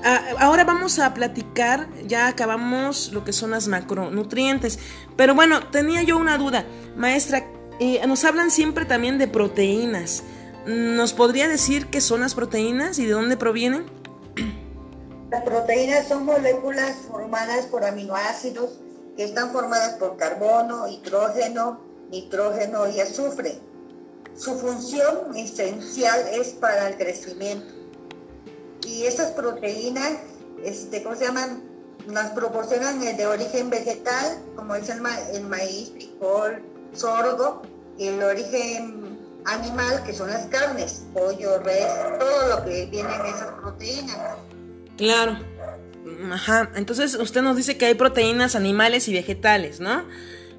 Ahora 0.04 0.64
vamos 0.64 0.98
a 0.98 1.14
platicar, 1.14 1.88
ya 2.06 2.28
acabamos 2.28 3.12
lo 3.12 3.24
que 3.24 3.32
son 3.32 3.50
las 3.50 3.68
macronutrientes. 3.68 4.78
Pero 5.16 5.34
bueno, 5.34 5.68
tenía 5.70 6.02
yo 6.02 6.18
una 6.18 6.38
duda. 6.38 6.64
Maestra, 6.96 7.46
eh, 7.80 8.06
nos 8.06 8.24
hablan 8.24 8.50
siempre 8.50 8.84
también 8.84 9.18
de 9.18 9.28
proteínas. 9.28 10.22
¿Nos 10.66 11.12
podría 11.12 11.48
decir 11.48 11.86
qué 11.86 12.00
son 12.00 12.20
las 12.20 12.34
proteínas 12.34 12.98
y 12.98 13.06
de 13.06 13.12
dónde 13.12 13.36
provienen? 13.36 13.84
Las 15.30 15.42
proteínas 15.42 16.08
son 16.08 16.24
moléculas 16.24 16.96
formadas 17.08 17.66
por 17.66 17.84
aminoácidos 17.84 18.78
que 19.16 19.24
están 19.24 19.52
formadas 19.52 19.94
por 19.94 20.16
carbono, 20.16 20.88
hidrógeno, 20.88 21.80
nitrógeno 22.10 22.88
y 22.88 23.00
azufre. 23.00 23.58
Su 24.36 24.58
función 24.58 25.36
esencial 25.36 26.20
es 26.32 26.48
para 26.50 26.88
el 26.88 26.96
crecimiento. 26.96 27.83
Y 28.86 29.04
esas 29.04 29.32
proteínas, 29.32 30.12
este, 30.62 31.02
¿cómo 31.02 31.16
se 31.16 31.26
llaman? 31.26 31.62
Las 32.08 32.32
proporcionan 32.32 33.00
de 33.00 33.26
origen 33.26 33.70
vegetal, 33.70 34.38
como 34.56 34.74
es 34.74 34.88
el, 34.90 35.00
el 35.32 35.44
maíz, 35.44 35.90
frijol, 35.92 36.62
sorgo, 36.92 37.62
y 37.98 38.08
el 38.08 38.22
origen 38.22 39.18
animal, 39.46 40.02
que 40.04 40.12
son 40.12 40.30
las 40.30 40.46
carnes, 40.46 41.04
pollo, 41.12 41.58
res, 41.60 41.86
todo 42.18 42.48
lo 42.48 42.64
que 42.64 42.86
viene 42.86 43.14
en 43.14 43.26
esas 43.26 43.52
proteínas. 43.60 44.16
Claro. 44.96 45.38
Ajá, 46.30 46.70
entonces 46.74 47.14
usted 47.14 47.42
nos 47.42 47.56
dice 47.56 47.76
que 47.78 47.86
hay 47.86 47.94
proteínas 47.94 48.54
animales 48.54 49.08
y 49.08 49.14
vegetales, 49.14 49.80
¿no? 49.80 50.04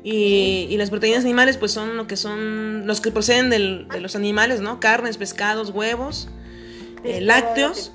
Y, 0.03 0.75
las 0.77 0.91
proteínas 0.91 1.23
animales 1.23 1.57
pues 1.57 1.71
son 1.71 1.97
lo 1.97 2.05
que 2.05 2.15
son 2.15 2.85
los 2.85 3.01
que 3.01 3.11
proceden 3.11 3.49
de 3.49 3.99
los 3.99 4.15
animales, 4.15 4.61
¿no? 4.61 4.79
Carnes, 4.79 5.17
pescados, 5.17 5.71
huevos, 5.71 6.29
eh, 7.03 7.21
lácteos. 7.21 7.91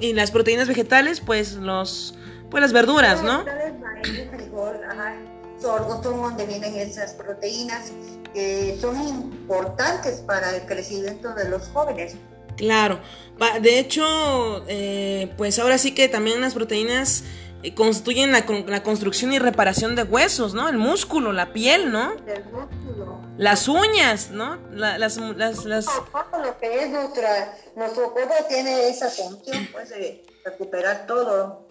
Y 0.00 0.12
las 0.12 0.30
proteínas 0.30 0.68
vegetales 0.68 1.20
pues 1.20 1.54
los 1.54 2.14
pues 2.50 2.62
las 2.62 2.72
verduras, 2.72 3.22
¿no? 3.22 3.44
Sorgo 5.60 6.02
son 6.02 6.22
donde 6.22 6.46
vienen 6.46 6.76
esas 6.76 7.14
proteínas 7.14 7.92
que 8.32 8.78
son 8.80 9.00
importantes 9.02 10.20
para 10.20 10.54
el 10.54 10.62
crecimiento 10.66 11.34
de 11.34 11.48
los 11.48 11.68
jóvenes. 11.68 12.14
Claro, 12.56 13.00
de 13.60 13.78
hecho, 13.78 14.64
eh, 14.68 15.32
pues 15.36 15.58
ahora 15.58 15.78
sí 15.78 15.94
que 15.94 16.08
también 16.08 16.40
las 16.40 16.54
proteínas 16.54 17.24
constituyen 17.74 18.32
la, 18.32 18.44
la, 18.66 18.82
construcción 18.82 19.32
y 19.32 19.38
reparación 19.38 19.96
de 19.96 20.04
huesos, 20.04 20.54
¿no? 20.54 20.68
El 20.68 20.78
músculo, 20.78 21.32
la 21.32 21.52
piel, 21.52 21.90
¿no? 21.90 22.12
El 22.26 22.44
músculo. 22.44 23.20
Las 23.36 23.68
uñas, 23.68 24.30
¿no? 24.30 24.58
las, 24.72 24.98
las, 24.98 25.64
las... 25.64 25.84
Todo 25.86 26.42
lo 26.44 26.58
que 26.58 26.84
es 26.84 26.90
nuestra, 26.90 27.56
nuestro 27.76 28.12
cuerpo 28.12 28.34
tiene 28.48 28.88
esa 28.88 29.08
función, 29.08 29.68
pues, 29.72 29.90
de 29.90 30.24
recuperar 30.44 31.06
todo, 31.06 31.66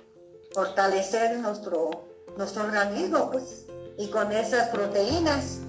fortalecer 0.54 1.38
nuestro, 1.39 2.06
nuestro 2.38 2.63
organismo, 2.63 3.32
pues, 3.32 3.65
y 3.97 4.08
con 4.10 4.32
esas 4.32 4.69
proteínas. 4.69 5.60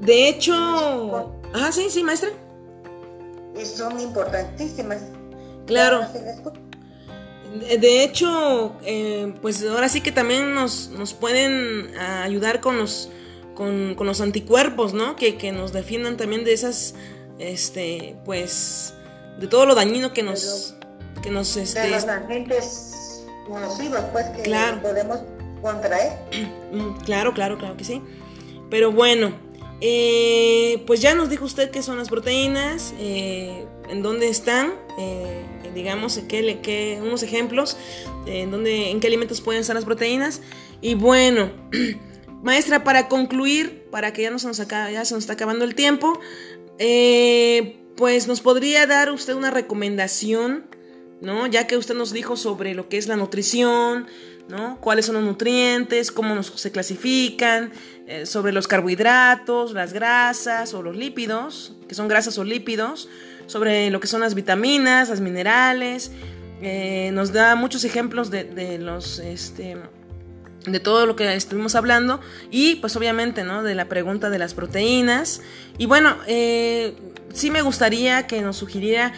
De 0.00 0.28
hecho... 0.28 0.54
Ah, 1.54 1.70
sí, 1.72 1.90
sí, 1.90 2.02
maestra 2.02 2.30
son 3.64 4.00
importantísimas. 4.00 5.02
Claro. 5.66 6.06
De 7.58 8.04
hecho, 8.04 8.76
eh, 8.84 9.34
pues 9.42 9.64
ahora 9.64 9.88
sí 9.88 10.00
que 10.00 10.12
también 10.12 10.54
nos, 10.54 10.88
nos 10.90 11.14
pueden 11.14 11.96
ayudar 11.98 12.60
con 12.60 12.78
los, 12.78 13.10
con, 13.54 13.96
los 13.98 14.20
anticuerpos, 14.20 14.94
¿no? 14.94 15.16
Que, 15.16 15.36
que, 15.36 15.52
nos 15.52 15.72
defiendan 15.72 16.16
también 16.16 16.44
de 16.44 16.52
esas, 16.52 16.94
este, 17.38 18.16
pues, 18.24 18.94
de 19.38 19.48
todo 19.48 19.66
lo 19.66 19.74
dañino 19.74 20.12
que 20.12 20.22
nos, 20.22 20.76
que 21.22 21.30
nos, 21.30 21.56
este, 21.56 21.80
de 21.80 21.90
los 21.90 22.04
agentes 22.04 23.26
nocivos, 23.48 24.00
pues, 24.12 24.26
que 24.26 24.50
podemos 24.82 25.18
contraer. 25.60 26.18
Mm, 26.70 27.00
claro, 27.04 27.34
claro, 27.34 27.58
claro 27.58 27.76
que 27.76 27.82
sí. 27.82 28.00
Pero 28.70 28.92
bueno, 28.92 29.32
eh, 29.80 30.84
pues 30.86 31.00
ya 31.00 31.16
nos 31.16 31.28
dijo 31.28 31.44
usted 31.44 31.72
qué 31.72 31.82
son 31.82 31.98
las 31.98 32.08
proteínas, 32.08 32.94
eh, 33.00 33.66
en 33.88 34.02
dónde 34.02 34.28
están, 34.28 34.72
eh, 35.00 35.42
digamos, 35.74 36.20
qué, 36.28 37.00
unos 37.02 37.22
ejemplos, 37.22 37.76
en, 38.26 38.50
dónde, 38.50 38.90
en 38.90 39.00
qué 39.00 39.06
alimentos 39.06 39.40
pueden 39.40 39.60
estar 39.60 39.74
las 39.74 39.84
proteínas. 39.84 40.40
Y 40.80 40.94
bueno, 40.94 41.50
maestra, 42.42 42.84
para 42.84 43.08
concluir, 43.08 43.86
para 43.90 44.12
que 44.12 44.22
ya, 44.22 44.30
no 44.30 44.38
se, 44.38 44.46
nos 44.46 44.60
acaba, 44.60 44.90
ya 44.90 45.04
se 45.04 45.14
nos 45.14 45.24
está 45.24 45.34
acabando 45.34 45.64
el 45.64 45.74
tiempo, 45.74 46.18
pues 47.96 48.26
nos 48.28 48.40
podría 48.40 48.86
dar 48.86 49.10
usted 49.10 49.34
una 49.34 49.50
recomendación, 49.50 50.64
¿no? 51.20 51.46
Ya 51.46 51.66
que 51.66 51.76
usted 51.76 51.94
nos 51.94 52.12
dijo 52.12 52.36
sobre 52.36 52.74
lo 52.74 52.88
que 52.88 52.96
es 52.96 53.08
la 53.08 53.16
nutrición, 53.16 54.06
¿no? 54.48 54.80
¿Cuáles 54.80 55.06
son 55.06 55.16
los 55.16 55.24
nutrientes? 55.24 56.10
¿Cómo 56.10 56.42
se 56.42 56.72
clasifican? 56.72 57.72
Eh, 58.06 58.26
sobre 58.26 58.52
los 58.52 58.66
carbohidratos, 58.66 59.72
las 59.72 59.92
grasas 59.92 60.74
o 60.74 60.82
los 60.82 60.96
lípidos, 60.96 61.76
que 61.88 61.94
son 61.94 62.08
grasas 62.08 62.38
o 62.38 62.44
lípidos, 62.44 63.08
sobre 63.50 63.90
lo 63.90 63.98
que 63.98 64.06
son 64.06 64.20
las 64.20 64.34
vitaminas, 64.34 65.08
las 65.08 65.20
minerales. 65.20 66.12
Eh, 66.62 67.10
nos 67.12 67.32
da 67.32 67.56
muchos 67.56 67.84
ejemplos 67.84 68.30
de, 68.30 68.78
los 68.78 69.18
este, 69.18 69.76
de 70.66 70.80
todo 70.80 71.06
lo 71.06 71.16
que 71.16 71.34
estuvimos 71.34 71.74
hablando 71.74 72.20
y 72.50 72.76
pues 72.76 72.94
obviamente 72.96 73.44
no 73.44 73.62
de 73.62 73.74
la 73.74 73.86
pregunta 73.86 74.28
de 74.28 74.38
las 74.38 74.52
proteínas 74.52 75.40
y 75.78 75.86
bueno 75.86 76.18
eh, 76.26 76.94
sí 77.32 77.50
me 77.50 77.62
gustaría 77.62 78.26
que 78.26 78.42
nos 78.42 78.58
sugiriera 78.58 79.14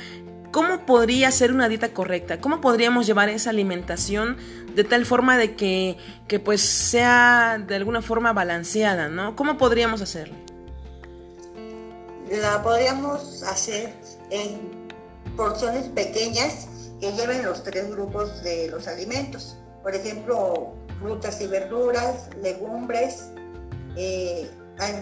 ¿Cómo 0.53 0.85
podría 0.85 1.31
ser 1.31 1.51
una 1.51 1.67
dieta 1.67 1.95
correcta? 1.95 2.39
¿Cómo 2.39 2.61
podríamos 2.61 3.07
llevar 3.07 3.31
esa 3.31 3.49
alimentación 3.49 4.37
de 4.75 4.85
tal 4.85 5.07
forma 5.07 5.39
de 5.39 5.57
que, 5.57 5.97
pues 6.45 6.61
sea 6.61 7.59
de 7.67 7.75
alguna 7.75 8.03
forma 8.03 8.35
balanceada, 8.35 9.09
¿no? 9.09 9.35
¿Cómo 9.35 9.57
podríamos 9.57 10.03
hacerlo? 10.03 10.35
La 12.31 12.63
podríamos 12.63 13.43
hacer 13.45 13.95
en 14.33 14.89
porciones 15.37 15.89
pequeñas 15.89 16.67
que 17.01 17.13
lleven 17.13 17.45
los 17.45 17.63
tres 17.63 17.91
grupos 17.91 18.43
de 18.43 18.69
los 18.69 18.89
alimentos. 18.89 19.57
por 19.83 19.97
ejemplo, 19.97 20.75
frutas 21.01 21.41
y 21.41 21.49
verduras, 21.49 22.29
legumbres, 22.41 23.31
eh, 23.97 24.49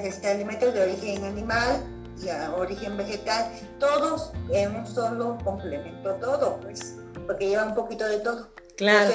este, 0.03 0.31
alimentos 0.31 0.73
de 0.73 0.83
origen 0.85 1.23
animal 1.23 1.85
y 2.23 2.31
a 2.31 2.55
origen 2.55 2.97
vegetal, 2.97 3.53
todos 3.79 4.33
en 4.51 4.75
un 4.75 4.87
solo 4.87 5.37
complemento, 5.45 6.15
todo, 6.15 6.59
pues, 6.63 6.97
porque 7.27 7.51
lleva 7.51 7.65
un 7.65 7.75
poquito 7.75 8.09
de 8.09 8.21
todo. 8.21 8.49
Claro, 8.79 9.13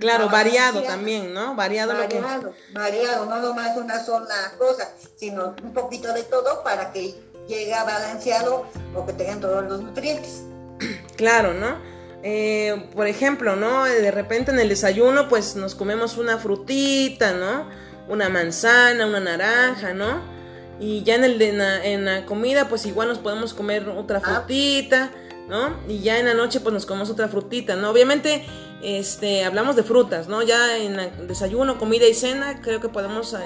claro, 0.00 0.30
variado 0.30 0.82
también, 0.82 1.34
¿no? 1.34 1.54
Variado, 1.54 1.92
variado, 1.92 2.42
lo 2.44 2.52
que... 2.52 2.72
variado, 2.72 3.26
no 3.26 3.40
nomás 3.40 3.76
una 3.76 4.02
sola 4.02 4.54
cosa, 4.56 4.88
sino 5.16 5.54
un 5.62 5.74
poquito 5.74 6.14
de 6.14 6.22
todo 6.22 6.64
para 6.64 6.90
que 6.92 7.14
llegue 7.52 7.72
balanceado 7.72 8.66
o 8.94 9.06
que 9.06 9.12
tengan 9.12 9.40
todos 9.40 9.64
los 9.64 9.82
nutrientes. 9.82 10.44
Claro, 11.16 11.54
¿no? 11.54 11.76
Eh, 12.24 12.88
por 12.94 13.06
ejemplo, 13.06 13.56
¿no? 13.56 13.84
De 13.84 14.10
repente 14.10 14.50
en 14.50 14.58
el 14.58 14.68
desayuno, 14.68 15.28
pues 15.28 15.56
nos 15.56 15.74
comemos 15.74 16.16
una 16.16 16.38
frutita, 16.38 17.32
¿no? 17.32 17.68
Una 18.08 18.28
manzana, 18.28 19.06
una 19.06 19.20
naranja, 19.20 19.92
¿no? 19.92 20.20
Y 20.80 21.02
ya 21.02 21.16
en, 21.16 21.24
el 21.24 21.38
de, 21.38 21.48
en, 21.84 22.04
la, 22.04 22.26
comida, 22.26 22.68
pues 22.68 22.86
igual 22.86 23.08
nos 23.08 23.18
podemos 23.18 23.54
comer 23.54 23.88
otra 23.88 24.20
ah. 24.24 24.34
frutita, 24.34 25.10
¿no? 25.48 25.76
Y 25.88 26.00
ya 26.00 26.18
en 26.18 26.26
la 26.26 26.34
noche, 26.34 26.60
pues 26.60 26.72
nos 26.72 26.86
comemos 26.86 27.10
otra 27.10 27.28
frutita, 27.28 27.76
¿no? 27.76 27.90
Obviamente 27.90 28.44
este, 28.82 29.44
hablamos 29.44 29.76
de 29.76 29.82
frutas, 29.82 30.28
¿no? 30.28 30.42
Ya 30.42 30.78
en 30.78 31.26
desayuno, 31.26 31.78
comida 31.78 32.06
y 32.06 32.14
cena, 32.14 32.60
creo 32.60 32.80
que 32.80 32.88
podemos 32.88 33.36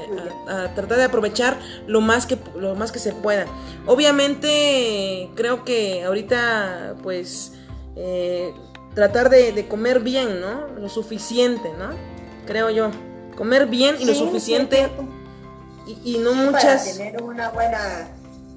tratar 0.74 0.96
de 0.96 1.04
aprovechar 1.04 1.58
lo 1.86 2.00
más 2.00 2.26
que 2.26 2.38
lo 2.56 2.74
más 2.74 2.92
que 2.92 2.98
se 2.98 3.12
pueda. 3.12 3.46
Obviamente, 3.86 5.30
creo 5.34 5.64
que 5.64 6.04
ahorita, 6.04 6.96
pues, 7.02 7.52
eh, 7.96 8.52
tratar 8.94 9.30
de, 9.30 9.66
comer 9.68 10.00
bien, 10.00 10.40
¿no? 10.40 10.68
Lo 10.78 10.88
suficiente, 10.88 11.70
¿no? 11.78 11.90
Creo 12.46 12.70
yo. 12.70 12.90
Comer 13.36 13.66
bien 13.66 13.96
y 13.98 14.06
lo 14.06 14.14
suficiente 14.14 14.88
y, 16.04 16.18
no 16.18 16.32
muchas. 16.32 16.84
Para 16.84 16.96
tener 16.96 17.22
una 17.22 17.50
buena, 17.50 18.08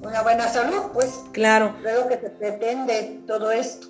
una 0.02 0.22
buena 0.22 0.48
salud, 0.48 0.90
pues. 0.92 1.20
Claro. 1.32 1.76
Creo 1.82 2.08
que 2.08 2.18
se 2.18 2.30
pretende 2.30 3.20
todo 3.26 3.50
esto. 3.50 3.88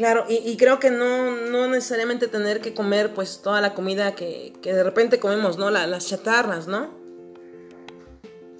Claro, 0.00 0.24
y, 0.30 0.56
creo 0.56 0.80
que 0.80 0.90
no, 0.90 1.36
no, 1.50 1.66
necesariamente 1.66 2.26
tener 2.26 2.62
que 2.62 2.72
comer 2.72 3.12
pues 3.12 3.42
toda 3.42 3.60
la 3.60 3.74
comida 3.74 4.14
que, 4.14 4.54
de 4.62 4.82
repente 4.82 5.20
comemos, 5.20 5.58
¿no? 5.58 5.68
las 5.68 6.06
chatarras, 6.06 6.66
¿no? 6.66 6.88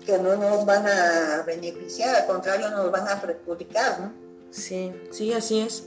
Que 0.04 0.18
no 0.18 0.36
nos 0.36 0.66
van 0.66 0.86
a 0.86 1.42
beneficiar, 1.46 2.14
al 2.14 2.26
contrario, 2.26 2.68
nos 2.68 2.92
van 2.92 3.08
a 3.08 3.22
perjudicar, 3.22 4.00
¿no? 4.00 4.12
Sí, 4.50 4.92
sí, 5.12 5.32
así 5.32 5.60
es. 5.60 5.84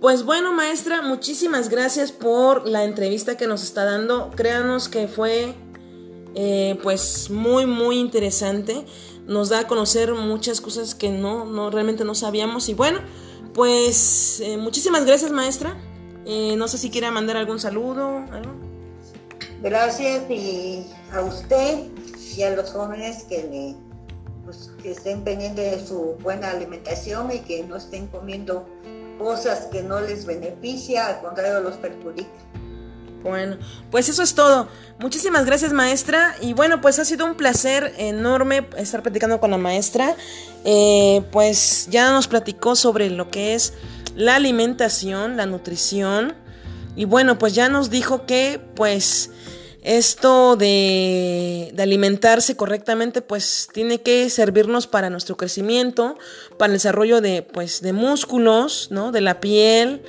Pues 0.00 0.24
bueno, 0.24 0.54
maestra, 0.54 1.02
muchísimas 1.02 1.68
gracias 1.68 2.10
por 2.10 2.66
la 2.66 2.84
entrevista 2.84 3.36
que 3.36 3.46
nos 3.46 3.62
está 3.62 3.84
dando. 3.84 4.30
Créanos 4.34 4.88
que 4.88 5.08
fue 5.08 5.52
eh, 6.34 6.78
pues 6.82 7.28
muy, 7.28 7.66
muy 7.66 7.98
interesante. 7.98 8.86
Nos 9.26 9.50
da 9.50 9.58
a 9.58 9.66
conocer 9.66 10.14
muchas 10.14 10.62
cosas 10.62 10.94
que 10.94 11.10
no, 11.10 11.44
no 11.44 11.68
realmente 11.68 12.02
no 12.06 12.14
sabíamos. 12.14 12.70
Y 12.70 12.72
bueno, 12.72 13.00
pues 13.54 14.40
eh, 14.40 14.56
muchísimas 14.56 15.04
gracias, 15.04 15.30
maestra. 15.30 15.76
Eh, 16.26 16.54
no 16.56 16.68
sé 16.68 16.78
si 16.78 16.90
quiere 16.90 17.10
mandar 17.10 17.36
algún 17.36 17.58
saludo. 17.58 18.24
Gracias 19.62 20.30
y 20.30 20.86
a 21.12 21.22
usted 21.22 21.88
y 22.36 22.42
a 22.42 22.50
los 22.50 22.70
jóvenes 22.70 23.24
que, 23.24 23.74
pues, 24.44 24.70
que 24.82 24.92
estén 24.92 25.22
pendientes 25.22 25.80
de 25.80 25.86
su 25.86 26.16
buena 26.22 26.50
alimentación 26.50 27.30
y 27.32 27.40
que 27.40 27.64
no 27.64 27.76
estén 27.76 28.06
comiendo 28.06 28.66
cosas 29.18 29.66
que 29.66 29.82
no 29.82 30.00
les 30.00 30.24
beneficia, 30.24 31.06
al 31.08 31.20
contrario 31.20 31.60
los 31.60 31.76
perjudica. 31.76 32.28
Bueno, 33.22 33.56
pues 33.90 34.08
eso 34.08 34.22
es 34.22 34.34
todo. 34.34 34.68
Muchísimas 34.98 35.44
gracias 35.44 35.72
maestra 35.72 36.34
y 36.40 36.52
bueno, 36.52 36.80
pues 36.80 36.98
ha 36.98 37.04
sido 37.04 37.26
un 37.26 37.34
placer 37.34 37.94
enorme 37.98 38.66
estar 38.76 39.02
platicando 39.02 39.40
con 39.40 39.50
la 39.50 39.58
maestra. 39.58 40.14
Eh, 40.64 41.22
pues 41.30 41.88
ya 41.90 42.12
nos 42.12 42.28
platicó 42.28 42.76
sobre 42.76 43.10
lo 43.10 43.30
que 43.30 43.54
es 43.54 43.74
la 44.14 44.36
alimentación, 44.36 45.36
la 45.36 45.46
nutrición 45.46 46.34
y 46.96 47.04
bueno, 47.04 47.38
pues 47.38 47.54
ya 47.54 47.68
nos 47.68 47.90
dijo 47.90 48.26
que 48.26 48.60
pues 48.74 49.30
esto 49.82 50.56
de, 50.56 51.74
alimentarse 51.78 52.56
correctamente 52.56 53.22
pues 53.22 53.68
tiene 53.72 54.02
que 54.02 54.28
servirnos 54.28 54.86
para 54.86 55.08
nuestro 55.08 55.36
crecimiento, 55.36 56.18
para 56.58 56.66
el 56.66 56.74
desarrollo 56.74 57.20
de 57.20 57.42
pues 57.42 57.80
de 57.80 57.92
músculos, 57.92 58.88
¿no? 58.90 59.12
De 59.12 59.22
la 59.22 59.40
piel, 59.40 60.02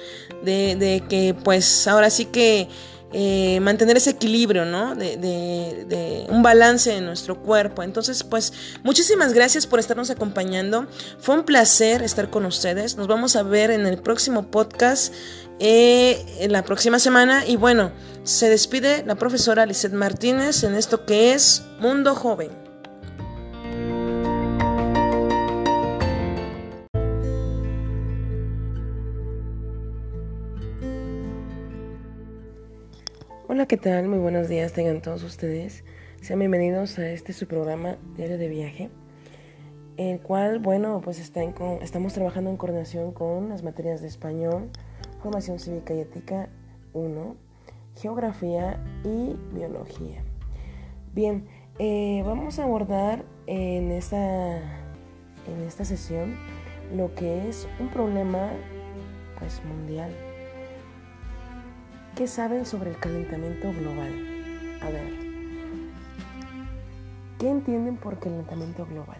de, 0.43 0.76
de 0.76 1.04
que 1.08 1.34
pues 1.34 1.88
ahora 1.88 2.10
sí 2.10 2.26
que 2.26 2.67
eh, 3.13 3.60
mantener 3.60 3.97
ese 3.97 4.12
equilibrio, 4.12 4.65
¿no? 4.65 4.95
De, 4.95 5.17
de, 5.17 6.26
un 6.30 6.41
balance 6.43 6.95
en 6.95 7.06
nuestro 7.06 7.41
cuerpo. 7.41 7.84
Entonces, 7.84 8.24
pues, 8.24 8.54
muchísimas 8.84 9.34
gracias 9.34 9.67
por 9.67 9.80
estarnos 9.80 10.10
acompañando. 10.10 10.88
Fue 11.19 11.36
un 11.36 11.43
placer 11.43 12.04
estar 12.04 12.30
con 12.30 12.45
ustedes. 12.45 12.95
Nos 12.95 13.08
vamos 13.08 13.36
a 13.36 13.43
ver 13.43 13.71
en 13.71 13.86
el 13.86 13.97
próximo 13.97 14.50
podcast, 14.50 15.13
eh, 15.60 16.26
en 16.39 16.52
la 16.54 16.63
próxima 16.63 17.00
semana. 17.00 17.45
Y 17.45 17.58
bueno, 17.58 17.91
se 18.24 18.50
despide 18.50 19.04
la 19.06 19.15
profesora 19.15 19.65
Lizeth 19.65 19.93
Martínez 19.93 20.63
en 20.63 20.76
esto 20.76 21.06
que 21.06 21.34
es 21.34 21.63
Mundo 21.80 22.15
Joven. 22.15 22.50
¿Qué 33.71 33.77
tal? 33.77 34.10
Muy 34.10 34.19
buenos 34.19 34.49
días 34.49 34.73
tengan 34.73 35.01
todos 35.01 35.23
ustedes. 35.23 35.86
Sean 36.19 36.39
bienvenidos 36.39 36.99
a 36.99 37.10
este 37.10 37.31
su 37.31 37.47
programa 37.47 37.95
Diario 38.17 38.38
de 38.38 38.49
Viaje, 38.49 38.89
el 39.95 40.19
cual, 40.19 40.60
bueno, 40.60 40.99
pues 41.01 41.19
está 41.19 41.41
estamos 41.81 42.12
trabajando 42.12 42.49
en 42.49 42.57
coordinación 42.57 43.13
con 43.13 43.47
las 43.47 43.63
materias 43.63 44.01
de 44.01 44.10
español, 44.10 44.69
formación 45.23 45.57
cívica 45.57 45.93
y 45.93 46.01
ética 46.01 46.49
1, 46.91 47.38
geografía 47.95 48.84
y 49.05 49.38
biología. 49.55 50.21
Bien, 51.13 51.47
eh, 51.79 52.23
vamos 52.25 52.60
a 52.60 52.65
abordar 52.65 53.23
en 53.47 53.93
esta, 53.93 54.57
en 54.57 55.62
esta 55.65 55.86
sesión 55.86 56.36
lo 56.93 57.15
que 57.15 57.47
es 57.47 57.69
un 57.79 57.88
problema 57.88 58.51
pues 59.39 59.62
mundial 59.63 60.12
¿Qué 62.15 62.28
saben 62.28 62.65
sobre 62.65 62.89
el 62.89 62.97
calentamiento 62.97 63.71
global? 63.71 64.12
A 64.82 64.89
ver, 64.89 65.13
¿qué 67.39 67.50
entienden 67.50 67.95
por 67.95 68.19
calentamiento 68.19 68.86
global? 68.86 69.17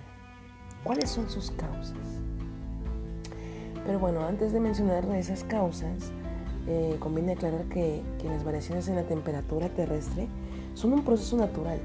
¿Cuáles 0.84 1.10
son 1.10 1.30
sus 1.30 1.52
causas? 1.52 1.96
Pero 3.86 3.98
bueno, 3.98 4.26
antes 4.26 4.52
de 4.52 4.60
mencionar 4.60 5.06
esas 5.16 5.46
causas, 5.46 6.12
eh, 6.68 6.98
conviene 7.00 7.32
aclarar 7.32 7.64
que, 7.66 8.04
las 8.26 8.44
variaciones 8.44 8.90
en 8.90 8.98
la 8.98 9.04
temperatura 9.04 9.70
terrestre 9.70 10.28
son 10.74 10.92
un 10.92 11.06
proceso 11.06 11.38
natural. 11.38 11.80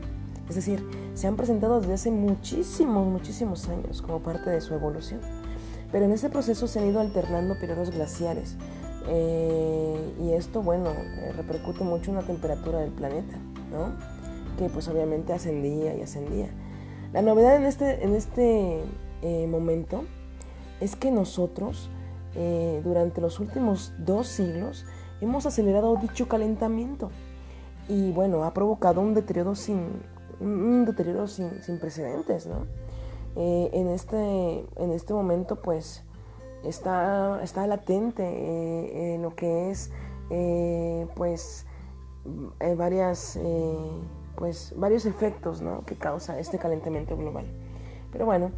Es 0.49 0.57
decir, 0.57 0.85
se 1.15 1.29
han 1.29 1.37
presentado 1.37 1.81
desde 1.81 1.95
hace 1.95 2.11
muchísimos, 2.11 3.07
muchísimos 3.07 3.69
años 3.69 4.03
como 4.03 4.19
parte 4.21 4.51
de 4.51 4.61
su 4.61 4.75
evolución. 4.75 5.21
Pero 5.93 6.05
en 6.05 6.11
este 6.11 6.31
proceso 6.31 6.67
se 6.67 6.81
han 6.81 6.89
ido 6.89 6.99
alternando 6.99 7.57
periodos 7.61 7.91
glaciares, 7.93 8.57
eh, 9.09 10.15
y 10.21 10.33
esto, 10.33 10.63
bueno, 10.63 10.91
eh, 10.91 11.33
repercute 11.37 11.85
mucho 11.85 12.11
en 12.11 12.17
la 12.17 12.23
temperatura 12.23 12.81
del 12.81 12.91
planeta, 12.91 13.37
¿no? 13.71 13.93
Que 14.59 14.69
pues 14.69 14.89
obviamente 14.89 15.33
ascendía 15.33 15.95
y 15.95 16.03
ascendía. 16.03 16.49
La 17.13 17.23
novedad 17.23 17.57
en 17.57 17.65
este, 17.65 18.05
en 18.05 18.15
este 18.15 18.83
eh, 19.23 19.47
momento 19.47 20.05
es 20.81 20.97
que 20.97 21.11
nosotros, 21.11 21.91
durante 22.85 23.23
los 23.23 23.41
últimos 23.41 23.95
dos 23.97 24.27
siglos, 24.27 24.85
hemos 25.23 25.47
acelerado 25.47 25.97
dicho 25.97 26.29
calentamiento. 26.29 27.11
Y 27.89 28.11
bueno, 28.11 28.45
ha 28.45 28.53
provocado 28.53 29.01
un 29.01 29.15
deterioro 29.15 29.55
sin, 29.55 30.03
un 30.39 30.85
deterioro 30.85 31.29
sin, 31.29 31.63
sin 31.63 31.79
precedentes, 31.79 32.47
¿no? 32.47 32.67
en, 33.37 33.89
este, 33.89 34.67
en 34.77 34.93
este 34.93 35.15
momento, 35.15 35.63
pues, 35.63 36.06
está, 36.69 37.41
está 37.43 37.67
latente 37.67 38.23
eh, 38.25 39.15
en 39.15 39.23
lo 39.23 39.35
que 39.35 39.71
es 39.71 39.91
eh, 40.31 41.07
pues 41.15 41.67
eh, 42.61 42.75
varias 42.75 43.39
pues 44.37 44.75
varios 44.77 45.07
efectos 45.07 45.63
que 45.87 45.95
causa 45.95 46.39
este 46.39 46.59
calentamiento 46.59 47.17
global. 47.17 47.47
Pero 48.13 48.27
bueno 48.27 48.51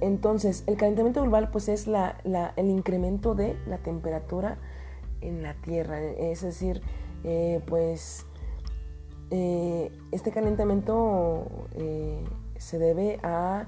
entonces 0.00 0.64
el 0.66 0.76
calentamiento 0.76 1.20
global 1.20 1.50
pues 1.50 1.68
es 1.68 1.86
la, 1.86 2.16
el 2.56 2.70
incremento 2.70 3.34
de 3.34 3.56
la 3.66 3.78
temperatura 3.78 4.56
en 5.20 5.42
la 5.42 5.54
tierra. 5.54 6.00
Es 6.00 6.42
decir 6.42 6.82
pues 7.66 8.24
este 10.12 10.30
calentamiento 10.32 11.46
se 12.56 12.78
debe 12.78 13.18
a 13.22 13.66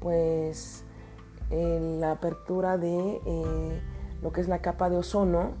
pues 0.00 0.84
la 1.50 2.12
apertura 2.12 2.78
de 2.78 3.20
eh, 3.26 3.82
lo 4.22 4.32
que 4.32 4.40
es 4.40 4.48
la 4.48 4.60
capa 4.60 4.88
de 4.90 4.96
ozono, 4.96 5.52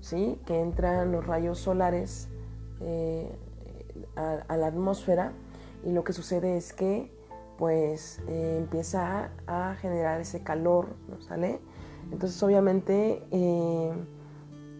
¿sí? 0.00 0.38
que 0.46 0.60
entran 0.60 1.12
los 1.12 1.26
rayos 1.26 1.58
solares 1.58 2.28
a, 4.16 4.56
la 4.56 4.66
atmósfera 4.66 5.32
y 5.84 5.92
lo 5.92 6.04
que 6.04 6.12
sucede 6.12 6.56
es 6.56 6.72
que 6.72 7.12
pues 7.58 8.22
empieza 8.26 9.30
a, 9.46 9.74
generar 9.80 10.20
ese 10.20 10.42
calor, 10.42 10.96
¿no 11.08 11.20
sale? 11.20 11.60
Entonces 12.10 12.42
obviamente 12.42 13.22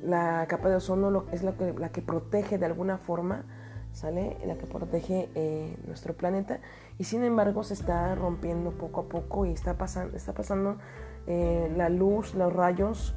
la 0.02 0.46
capa 0.48 0.68
de 0.68 0.76
ozono 0.76 1.24
es 1.32 1.42
la 1.42 1.52
que, 1.52 1.72
la 1.74 1.90
que 1.90 2.02
protege 2.02 2.58
de 2.58 2.66
alguna 2.66 2.98
forma, 2.98 3.44
¿sale? 3.92 4.36
La 4.46 4.56
que 4.56 4.66
protege 4.66 5.28
eh, 5.34 5.76
nuestro 5.86 6.14
planeta 6.14 6.60
y 7.00 7.04
sin 7.04 7.24
embargo 7.24 7.64
se 7.64 7.72
está 7.72 8.14
rompiendo 8.14 8.72
poco 8.72 9.00
a 9.00 9.04
poco 9.04 9.46
y 9.46 9.52
está, 9.52 9.78
pasando 9.78 10.14
está 10.14 10.34
pasando 10.34 10.76
eh, 11.26 11.72
la 11.74 11.88
luz, 11.88 12.34
los 12.34 12.52
rayos 12.52 13.14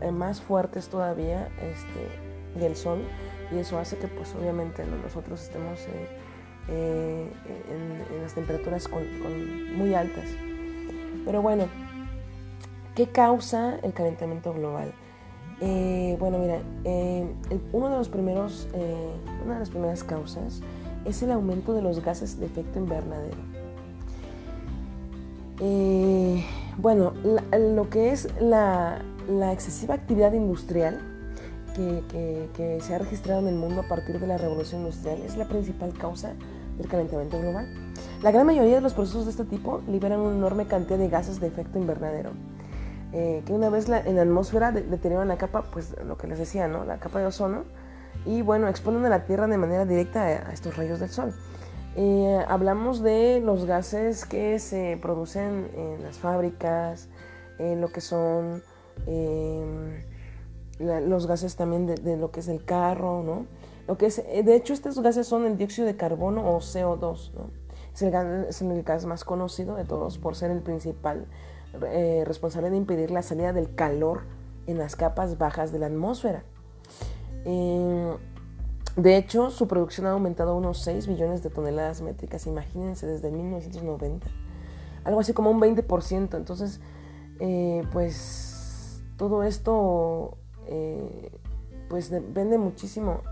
eh, 0.00 0.10
más 0.10 0.40
fuertes 0.40 0.88
todavía 0.88 1.48
este, 1.60 2.58
del 2.58 2.76
sol 2.76 3.00
y 3.52 3.58
eso 3.58 3.78
hace 3.78 3.98
que 3.98 4.08
pues 4.08 4.34
obviamente 4.34 4.86
nosotros 4.86 5.42
estemos 5.42 5.78
en, 6.68 7.30
las 8.22 8.34
temperaturas 8.34 8.88
muy 9.76 9.92
altas. 9.92 10.24
Pero 11.24 11.42
bueno, 11.42 11.64
¿qué 12.94 13.08
causa 13.08 13.76
el 13.82 13.92
calentamiento 13.92 14.54
global? 14.54 14.94
Eh, 15.60 16.16
bueno, 16.18 16.38
mira, 16.38 16.60
eh, 16.84 17.28
uno 17.72 17.90
de 17.90 17.98
los 17.98 18.08
primeros, 18.08 18.66
eh, 18.72 19.10
una 19.44 19.54
de 19.54 19.60
las 19.60 19.70
primeras 19.70 20.02
causas 20.04 20.62
es 21.04 21.22
el 21.22 21.32
aumento 21.32 21.72
de 21.72 21.82
los 21.82 22.02
gases 22.04 22.38
de 22.38 22.46
efecto 22.46 22.78
invernadero. 22.78 23.36
bueno, 26.78 27.12
lo 27.52 27.90
que 27.90 28.12
es 28.12 28.28
la, 28.40 29.02
excesiva 29.52 29.94
actividad 29.94 30.32
industrial 30.32 30.98
que, 31.74 32.02
que, 32.56 32.80
se 32.80 32.94
ha 32.94 32.98
registrado 32.98 33.40
en 33.40 33.48
el 33.48 33.54
mundo 33.54 33.82
a 33.82 33.88
partir 33.88 34.18
de 34.18 34.26
la 34.26 34.38
revolución 34.38 34.82
industrial 34.82 35.20
es 35.22 35.36
la 35.36 35.46
principal 35.46 35.92
causa 35.92 36.34
del 36.78 36.88
calentamiento 36.88 37.38
global. 37.38 37.66
La 38.22 38.30
gran 38.30 38.46
mayoría 38.46 38.76
de 38.76 38.80
los 38.80 38.94
procesos 38.94 39.24
de 39.24 39.30
este 39.30 39.44
tipo 39.44 39.82
liberan 39.88 40.20
una 40.20 40.36
enorme 40.36 40.66
cantidad 40.66 40.98
de 40.98 41.08
gases 41.08 41.40
de 41.40 41.46
efecto 41.46 41.78
invernadero 41.78 42.32
eh, 43.12 43.42
que 43.44 43.52
una 43.52 43.70
vez 43.70 43.88
en 43.88 44.16
la 44.16 44.22
atmósfera 44.22 44.70
deterioran 44.70 45.26
la 45.26 45.36
capa, 45.36 45.62
pues 45.72 45.96
lo 46.06 46.16
que 46.16 46.28
les 46.28 46.38
decía, 46.38 46.68
¿no? 46.68 46.84
La 46.84 46.98
capa 46.98 47.18
de 47.18 47.26
ozono, 47.26 47.64
y 48.26 48.42
bueno, 48.42 48.68
exponen 48.68 49.04
a 49.04 49.08
la 49.08 49.24
Tierra 49.24 49.46
de 49.46 49.58
manera 49.58 49.84
directa 49.84 50.22
a, 50.22 50.52
estos 50.52 50.76
rayos 50.76 51.00
del 51.00 51.10
Sol. 51.10 51.34
Eh, 51.96 52.44
hablamos 52.48 53.02
de 53.02 53.40
los 53.44 53.64
gases 53.64 54.24
que 54.24 54.58
se 54.58 54.98
producen 55.00 55.68
en 55.74 56.02
las 56.02 56.18
fábricas, 56.18 57.08
lo 57.58 57.88
que 57.88 58.00
son 58.00 58.62
em, 59.06 60.02
los 60.78 61.26
gases 61.26 61.56
también 61.56 61.86
de, 61.86 62.16
lo 62.16 62.30
que 62.30 62.40
es 62.40 62.48
el 62.48 62.64
carro, 62.64 63.22
¿no? 63.22 63.46
Lo 63.86 63.98
que 63.98 64.06
es, 64.06 64.18
eh, 64.18 64.42
de 64.42 64.54
hecho, 64.54 64.72
estos 64.72 65.00
gases 65.00 65.26
son 65.26 65.44
el 65.44 65.58
dióxido 65.58 65.86
de 65.86 65.96
carbono 65.96 66.48
o 66.48 66.60
CO2, 66.60 67.32
¿no? 67.34 67.50
Es 67.92 68.02
el, 68.02 68.10
gas, 68.10 68.46
es 68.48 68.62
el 68.62 68.82
gas 68.82 69.04
más 69.04 69.24
conocido 69.24 69.74
de 69.74 69.84
todos 69.84 70.16
por 70.16 70.36
ser 70.36 70.50
el 70.50 70.62
principal 70.62 71.26
eh, 71.86 72.24
responsable 72.26 72.70
de 72.70 72.76
impedir 72.76 73.10
la 73.10 73.22
salida 73.22 73.52
del 73.52 73.74
calor 73.74 74.22
en 74.66 74.78
las 74.78 74.96
capas 74.96 75.38
bajas 75.38 75.72
de 75.72 75.80
la 75.80 75.86
atmósfera. 75.86 76.44
Eh, 77.44 78.16
de 78.96 79.16
hecho, 79.16 79.50
su 79.50 79.68
producción 79.68 80.06
ha 80.06 80.12
aumentado 80.12 80.52
a 80.52 80.54
unos 80.54 80.82
6 80.82 81.06
billones 81.06 81.42
de 81.42 81.50
toneladas 81.50 82.02
métricas, 82.02 82.46
imagínense, 82.46 83.06
desde 83.06 83.30
1990. 83.30 84.26
Algo 85.04 85.20
así 85.20 85.32
como 85.32 85.50
un 85.50 85.60
20%. 85.60 86.36
Entonces, 86.36 86.80
eh, 87.38 87.84
pues 87.92 89.02
todo 89.16 89.42
esto 89.42 90.36
pues 91.88 92.10
depende 92.10 92.58
muchísimo, 92.58 93.22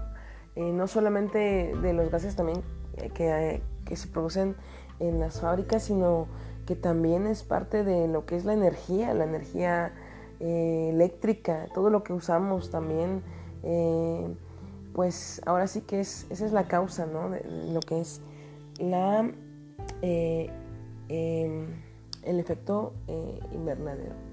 no 0.56 0.88
solamente 0.88 1.72
de 1.80 1.92
los 1.92 2.10
gases 2.10 2.34
también 2.34 2.64
que, 3.14 3.62
que 3.84 3.94
se 3.94 4.08
producen 4.08 4.56
en 4.98 5.20
las 5.20 5.40
fábricas, 5.40 5.84
sino 5.84 6.26
que 6.66 6.76
también 6.76 7.26
es 7.26 7.42
parte 7.42 7.82
de 7.82 8.08
lo 8.08 8.26
que 8.26 8.36
es 8.36 8.44
la 8.44 8.52
energía, 8.52 9.14
la 9.14 9.24
energía 9.24 9.92
eh, 10.40 10.90
eléctrica, 10.92 11.66
todo 11.72 11.88
lo 11.88 12.04
que 12.04 12.12
usamos 12.12 12.70
también, 12.70 13.22
eh, 13.62 14.34
pues 14.94 15.40
ahora 15.46 15.66
sí 15.66 15.80
que 15.82 16.00
es, 16.00 16.26
esa 16.30 16.46
es 16.46 16.52
la 16.52 16.68
causa, 16.68 17.06
¿no? 17.06 17.30
De 17.30 17.44
lo 17.72 17.80
que 17.80 18.00
es 18.00 18.20
la, 18.78 19.30
eh, 20.02 20.50
em, 21.08 21.66
el 22.22 22.40
efecto 22.40 22.92
invernadero. 23.52 24.27